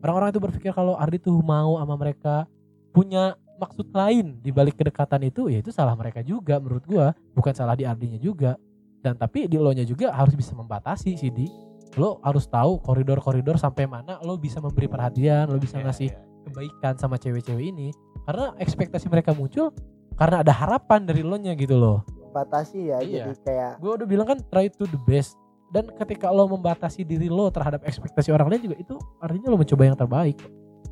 orang-orang 0.00 0.30
itu 0.30 0.40
berpikir 0.40 0.70
kalau 0.70 0.94
Ardi 0.94 1.18
tuh 1.18 1.38
mau 1.40 1.76
sama 1.76 1.94
mereka 1.94 2.46
punya 2.90 3.34
maksud 3.56 3.88
lain 3.90 4.36
di 4.38 4.52
balik 4.52 4.76
kedekatan 4.76 5.24
itu 5.24 5.48
ya 5.48 5.60
itu 5.60 5.72
salah 5.72 5.96
mereka 5.96 6.20
juga 6.20 6.60
menurut 6.60 6.84
gua 6.84 7.06
bukan 7.32 7.52
salah 7.52 7.72
di 7.72 7.84
Ardinya 7.84 8.16
juga 8.16 8.56
dan 9.00 9.16
tapi 9.16 9.46
di 9.46 9.56
lo 9.56 9.70
nya 9.70 9.82
juga 9.82 10.12
harus 10.12 10.32
bisa 10.32 10.52
membatasi 10.52 11.16
sih 11.16 11.30
di 11.30 11.48
lo 11.96 12.20
harus 12.20 12.44
tahu 12.44 12.76
koridor-koridor 12.80 13.56
sampai 13.56 13.88
mana 13.88 14.20
lo 14.20 14.36
bisa 14.36 14.60
memberi 14.60 14.84
perhatian 14.86 15.48
lo 15.48 15.56
bisa 15.56 15.80
Iya, 15.80 15.84
ngasih 15.88 16.08
iya. 16.12 16.20
kebaikan 16.44 16.94
sama 16.96 17.16
cewek-cewek 17.16 17.72
ini 17.72 17.88
karena 18.24 18.52
ekspektasi 18.56 19.08
mereka 19.08 19.32
muncul 19.32 19.72
karena 20.14 20.44
ada 20.44 20.52
harapan 20.52 21.04
dari 21.04 21.24
lo 21.24 21.36
nya 21.36 21.56
gitu 21.56 21.76
loh 21.76 22.04
batasi 22.30 22.92
ya 22.92 23.00
Iya. 23.00 23.32
jadi 23.32 23.40
kayak 23.40 23.72
gue 23.80 23.92
udah 23.96 24.06
bilang 24.06 24.26
kan 24.26 24.38
try 24.52 24.68
to 24.68 24.84
the 24.84 25.00
best 25.08 25.40
dan 25.68 25.90
ketika 25.96 26.30
lo 26.30 26.46
membatasi 26.46 27.02
diri 27.02 27.26
lo 27.26 27.50
terhadap 27.50 27.82
ekspektasi 27.82 28.30
orang 28.30 28.48
lain 28.48 28.70
juga 28.70 28.76
itu 28.78 28.94
artinya 29.18 29.50
lo 29.50 29.58
mencoba 29.58 29.82
yang 29.82 29.98
terbaik. 29.98 30.38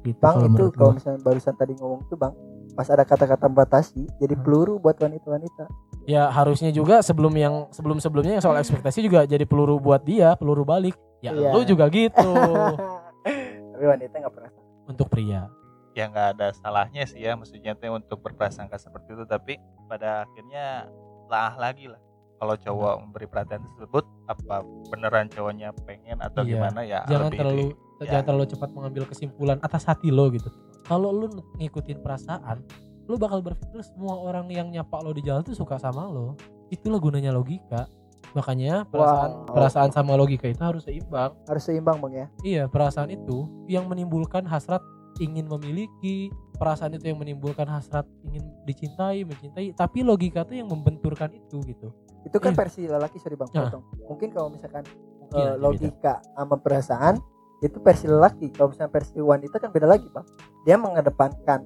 Gitu 0.05 0.19
bang 0.21 0.35
kalau 0.37 0.49
itu 0.51 0.65
kalau 0.71 0.93
misalnya 0.93 1.21
barusan 1.23 1.55
tadi 1.55 1.73
ngomong 1.75 2.05
tuh 2.07 2.19
bang 2.19 2.35
pas 2.75 2.91
ada 2.91 3.07
kata-kata 3.07 3.47
batasi 3.47 4.05
jadi 4.19 4.35
Hmm. 4.35 4.43
peluru 4.43 4.75
buat 4.77 4.99
wanita-wanita. 4.99 5.65
Ya 6.05 6.29
harusnya 6.29 6.69
juga 6.69 7.01
sebelum 7.01 7.33
yang 7.33 7.71
sebelum 7.71 7.97
sebelumnya 7.97 8.37
yang 8.37 8.45
soal 8.45 8.59
ekspektasi 8.59 9.01
juga 9.01 9.25
jadi 9.25 9.47
peluru 9.47 9.81
buat 9.81 10.03
dia 10.03 10.35
peluru 10.35 10.67
balik. 10.67 10.93
Ya 11.23 11.33
Iya. 11.33 11.51
lo 11.55 11.65
juga 11.65 11.89
gitu. 11.89 12.21
Tapi 13.73 13.85
wanita 13.85 14.15
nggak 14.21 14.35
pernah 14.35 14.53
untuk 14.85 15.09
pria. 15.09 15.49
Ya 15.95 16.11
nggak 16.11 16.29
ada 16.37 16.51
salahnya 16.53 17.07
sih 17.07 17.23
ya 17.23 17.33
maksudnya 17.33 17.73
teh 17.73 17.89
untuk 17.89 18.19
berprasangka 18.21 18.77
seperti 18.77 19.15
itu 19.15 19.25
tapi 19.25 19.57
pada 19.87 20.27
akhirnya 20.27 20.91
lah 21.31 21.55
lagi 21.55 21.87
lah 21.87 22.03
kalau 22.45 22.55
cowok 22.55 22.95
memberi 23.01 23.25
perhatian 23.25 23.65
tersebut 23.67 24.05
apa 24.27 24.61
beneran 24.89 25.27
cowoknya 25.27 25.73
pengen 25.83 26.21
atau 26.21 26.45
Iya. 26.45 26.51
gimana? 26.51 26.81
Ya 26.85 27.01
jangan 27.07 27.25
lebih 27.27 27.39
terlalu 27.41 27.65
di- 27.65 27.73
ya. 27.99 28.05
jangan 28.07 28.25
terlalu 28.27 28.47
cepat 28.47 28.69
mengambil 28.71 29.03
kesimpulan 29.07 29.59
atas 29.59 29.83
hati 29.83 30.09
lo 30.09 30.29
gitu. 30.29 30.53
Kalau 30.83 31.09
lo 31.09 31.27
ngikutin 31.57 31.99
perasaan 31.99 32.61
lo 33.05 33.17
bakal 33.17 33.41
berpikir 33.41 33.81
semua 33.83 34.17
orang 34.19 34.45
yang 34.49 34.69
nyapa 34.69 35.01
lo 35.01 35.11
di 35.11 35.21
jalan 35.21 35.41
tuh 35.41 35.53
suka 35.53 35.77
sama 35.77 36.05
lo. 36.05 36.37
Itulah 36.69 36.97
gunanya 36.99 37.31
logika. 37.31 37.89
Makanya 38.33 38.85
perasaan 38.85 39.31
Wow. 39.43 39.53
perasaan 39.53 39.91
sama 39.91 40.13
logika 40.15 40.45
itu 40.45 40.59
harus 40.59 40.83
seimbang. 40.83 41.33
Harus 41.45 41.63
seimbang 41.63 41.97
bang 41.99 42.13
ya? 42.15 42.27
Iya 42.43 42.63
perasaan 42.67 43.09
itu 43.09 43.49
yang 43.67 43.87
menimbulkan 43.87 44.45
hasrat 44.45 44.85
ingin 45.17 45.47
memiliki 45.47 46.29
perasaan 46.55 46.91
itu 46.93 47.07
yang 47.07 47.17
menimbulkan 47.17 47.67
hasrat 47.67 48.03
ingin 48.25 48.43
dicintai 48.65 49.23
mencintai. 49.23 49.71
Tapi 49.73 50.03
logika 50.03 50.43
tuh 50.43 50.59
yang 50.59 50.67
membenturkan 50.67 51.31
itu 51.31 51.63
gitu 51.63 51.95
itu 52.25 52.37
kan 52.37 52.51
Iya. 52.51 52.59
versi 52.59 52.81
lelaki 52.85 53.17
sorry 53.17 53.35
bang 53.35 53.51
Nah. 53.51 53.69
potong 53.69 53.85
mungkin 54.05 54.29
kalau 54.31 54.49
misalkan 54.49 54.85
Mungkin 55.21 55.37
eh, 55.37 55.43
aja 55.43 55.53
beda. 55.53 55.61
logika 55.61 56.15
sama 56.31 56.57
perasaan 56.57 57.15
itu 57.61 57.79
versi 57.79 58.07
lelaki 58.07 58.47
kalau 58.51 58.69
misalnya 58.69 58.93
versi 58.93 59.19
wanita 59.19 59.57
kan 59.57 59.71
beda 59.71 59.87
lagi 59.87 60.07
bang 60.07 60.27
dia 60.63 60.77
mengedepankan 60.77 61.61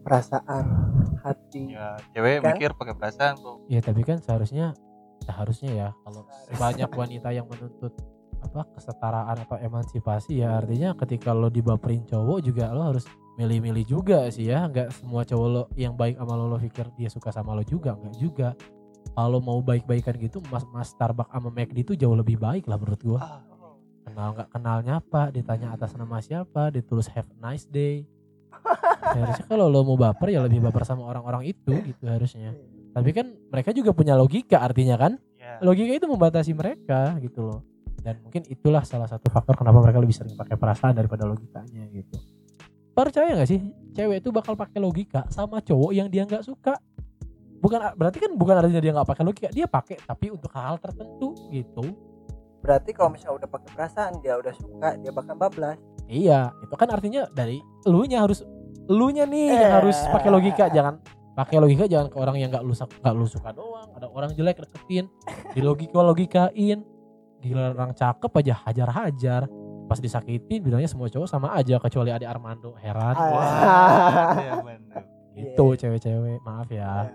perasaan 0.00 0.64
hati 1.20 1.72
ya 1.72 1.96
cewek 2.10 2.38
Kan? 2.38 2.46
mikir 2.52 2.70
pakai 2.72 2.94
perasaan 2.94 3.34
bro 3.36 3.62
Ya 3.66 3.80
tapi 3.80 4.02
kan 4.02 4.18
seharusnya 4.18 4.74
seharusnya 5.20 5.70
ya 5.72 5.88
kalau 6.00 6.26
banyak 6.52 6.90
wanita 6.90 7.28
yang 7.30 7.46
menuntut 7.46 7.94
apa 8.42 8.68
kesetaraan 8.70 9.40
atau 9.40 9.56
emansipasi 9.56 10.36
ya 10.36 10.58
artinya 10.58 10.92
ketika 10.94 11.32
lo 11.32 11.48
dibaperin 11.48 12.04
cowok 12.04 12.44
juga 12.44 12.68
lo 12.70 12.92
harus 12.92 13.08
milih-milih 13.34 13.84
juga 13.88 14.28
sih 14.28 14.46
ya 14.46 14.68
nggak 14.68 14.92
semua 14.92 15.24
cowok 15.24 15.48
lo 15.48 15.62
yang 15.74 15.96
baik 15.96 16.14
sama 16.14 16.36
lo 16.36 16.46
lo 16.46 16.58
pikir 16.58 16.92
dia 16.92 17.08
suka 17.08 17.32
sama 17.32 17.56
lo 17.56 17.64
juga 17.64 17.96
nggak 17.96 18.14
juga 18.14 18.52
kalau 19.14 19.38
mau 19.38 19.62
baik-baikan 19.62 20.18
gitu 20.18 20.42
mas 20.50 20.66
mas 20.74 20.90
Starbucks 20.90 21.30
sama 21.30 21.48
McD 21.54 21.86
itu 21.86 21.92
jauh 21.94 22.18
lebih 22.18 22.36
baik 22.36 22.66
lah 22.66 22.76
menurut 22.76 23.00
gua. 23.00 23.18
Ah, 23.22 23.40
kenal 24.04 24.28
nggak 24.34 24.48
kenal 24.50 24.78
nyapa 24.82 25.22
ditanya 25.30 25.72
atas 25.72 25.94
nama 25.94 26.18
siapa 26.18 26.74
ditulis 26.74 27.06
have 27.14 27.30
a 27.30 27.38
nice 27.38 27.64
day. 27.70 28.04
Harusnya 29.14 29.46
kalau 29.46 29.70
lo 29.70 29.86
mau 29.86 29.94
baper 29.94 30.34
ya 30.34 30.42
lebih 30.42 30.60
baper 30.66 30.82
sama 30.82 31.06
orang-orang 31.06 31.54
itu 31.54 31.72
gitu 31.84 32.04
harusnya. 32.08 32.56
Tapi 32.94 33.10
kan 33.10 33.26
mereka 33.50 33.70
juga 33.74 33.90
punya 33.90 34.14
logika 34.14 34.62
artinya 34.62 34.96
kan? 34.98 35.18
Ya. 35.36 35.60
logika 35.60 35.92
itu 36.00 36.08
membatasi 36.08 36.56
mereka 36.56 37.20
gitu 37.20 37.44
loh. 37.44 37.60
Dan 38.00 38.24
mungkin 38.24 38.48
itulah 38.48 38.80
salah 38.80 39.04
satu 39.04 39.28
faktor 39.28 39.60
kenapa 39.60 39.84
mereka 39.84 40.00
lebih 40.00 40.16
sering 40.16 40.32
pakai 40.32 40.56
perasaan 40.56 40.96
daripada 40.96 41.28
logikanya 41.28 41.84
gitu. 41.92 42.16
Percaya 42.96 43.34
nggak 43.36 43.50
sih 43.50 43.60
cewek 43.92 44.24
itu 44.24 44.32
bakal 44.32 44.56
pakai 44.56 44.80
logika 44.80 45.26
sama 45.28 45.60
cowok 45.60 45.92
yang 45.92 46.08
dia 46.08 46.24
nggak 46.24 46.46
suka 46.46 46.80
bukan 47.64 47.80
berarti 47.96 48.18
kan 48.20 48.30
bukan 48.36 48.54
artinya 48.54 48.76
dia 48.78 48.92
nggak 48.92 49.08
pakai 49.08 49.24
logika 49.24 49.48
dia 49.48 49.64
pakai 49.64 49.96
tapi 49.98 50.28
untuk 50.28 50.52
hal 50.52 50.76
tertentu 50.76 51.32
gitu 51.48 51.96
berarti 52.60 52.92
kalau 52.92 53.08
misalnya 53.08 53.40
udah 53.40 53.48
pakai 53.48 53.68
perasaan 53.72 54.12
dia 54.20 54.36
udah 54.36 54.52
suka 54.52 54.88
dia 54.96 55.10
bakal 55.10 55.34
bablas 55.34 55.80
iya 56.04 56.52
itu 56.60 56.74
kan 56.74 56.88
artinya 56.88 57.24
dari 57.30 57.56
elunya 57.82 58.20
harus 58.20 58.44
elunya 58.84 59.24
nih 59.24 59.48
yang 59.48 59.64
Eh. 59.64 59.74
harus 59.80 59.96
pakai 60.08 60.28
logika 60.28 60.68
jangan 60.68 61.00
pakai 61.32 61.56
logika 61.56 61.84
jangan 61.84 62.06
ke 62.06 62.16
orang 62.16 62.36
yang 62.36 62.48
nggak 62.48 62.62
lu 62.62 62.72
suka 62.72 62.94
nggak 63.00 63.14
lu 63.14 63.26
suka 63.26 63.50
doang 63.50 63.88
ada 63.90 64.06
orang 64.06 64.30
jelek 64.30 64.60
deketin 64.60 65.08
di 65.50 65.60
logika 65.60 65.98
logikain 65.98 66.84
gila 67.40 67.72
orang 67.72 67.92
cakep 67.92 68.32
aja 68.34 68.54
hajar 68.62 68.88
hajar 68.90 69.42
pas 69.84 70.00
disakitin 70.00 70.60
bilangnya 70.60 70.86
semua 70.86 71.08
cowok 71.08 71.28
sama 71.28 71.52
aja 71.52 71.76
kecuali 71.76 72.08
ada 72.08 72.24
Armando 72.24 72.72
heran 72.76 73.12
Ah. 73.12 73.28
Wah, 73.28 74.32
ya 74.48 74.52
bener. 74.58 75.02
Gitu 75.34 75.74
cewek-cewek 75.74 76.38
maaf 76.46 76.70
ya. 76.70 77.10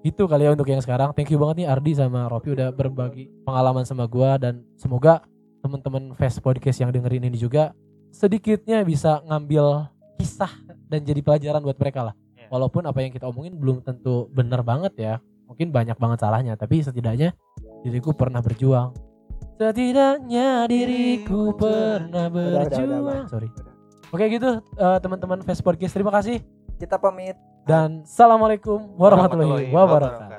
Gitu 0.00 0.24
kali 0.24 0.48
ya 0.48 0.50
untuk 0.56 0.66
yang 0.66 0.80
sekarang. 0.80 1.12
Thank 1.12 1.30
you 1.30 1.38
banget 1.38 1.64
nih 1.64 1.68
Ardi 1.68 1.92
sama 1.94 2.26
Ropi 2.26 2.56
udah 2.56 2.72
berbagi 2.72 3.28
pengalaman 3.44 3.84
sama 3.84 4.08
gua. 4.08 4.40
Dan 4.40 4.64
semoga 4.80 5.22
teman-teman 5.60 6.16
Fast 6.16 6.40
Podcast 6.40 6.80
yang 6.80 6.90
dengerin 6.90 7.28
ini 7.28 7.38
juga 7.38 7.76
sedikitnya 8.10 8.82
bisa 8.82 9.22
ngambil 9.28 9.88
kisah 10.18 10.50
dan 10.88 11.00
jadi 11.04 11.20
pelajaran 11.20 11.62
buat 11.62 11.78
mereka 11.78 12.10
lah. 12.10 12.14
Iya. 12.36 12.48
walaupun 12.50 12.82
apa 12.84 12.98
yang 13.00 13.12
kita 13.12 13.28
omongin 13.28 13.54
belum 13.56 13.84
tentu 13.84 14.26
benar 14.32 14.64
banget 14.64 14.92
ya. 14.96 15.14
Mungkin 15.46 15.68
banyak 15.68 16.00
banget 16.00 16.24
salahnya. 16.24 16.56
Tapi 16.56 16.80
setidaknya 16.80 17.36
diriku 17.84 18.16
pernah 18.16 18.40
berjuang. 18.40 18.96
Setidaknya 19.60 20.64
diriku 20.66 21.52
pernah 21.52 22.32
berjuang. 22.32 23.28
sorry. 23.28 23.48
Oke 24.12 24.28
gitu 24.28 24.60
eh, 24.60 24.98
teman-teman 25.00 25.44
Fast 25.44 25.60
Podcast. 25.60 25.92
Terima 25.92 26.12
kasih 26.12 26.40
kita 26.82 26.98
pamit 26.98 27.38
dan 27.62 28.02
assalamualaikum 28.02 28.98
warahmatullahi 28.98 29.70
wabarakatuh. 29.70 30.31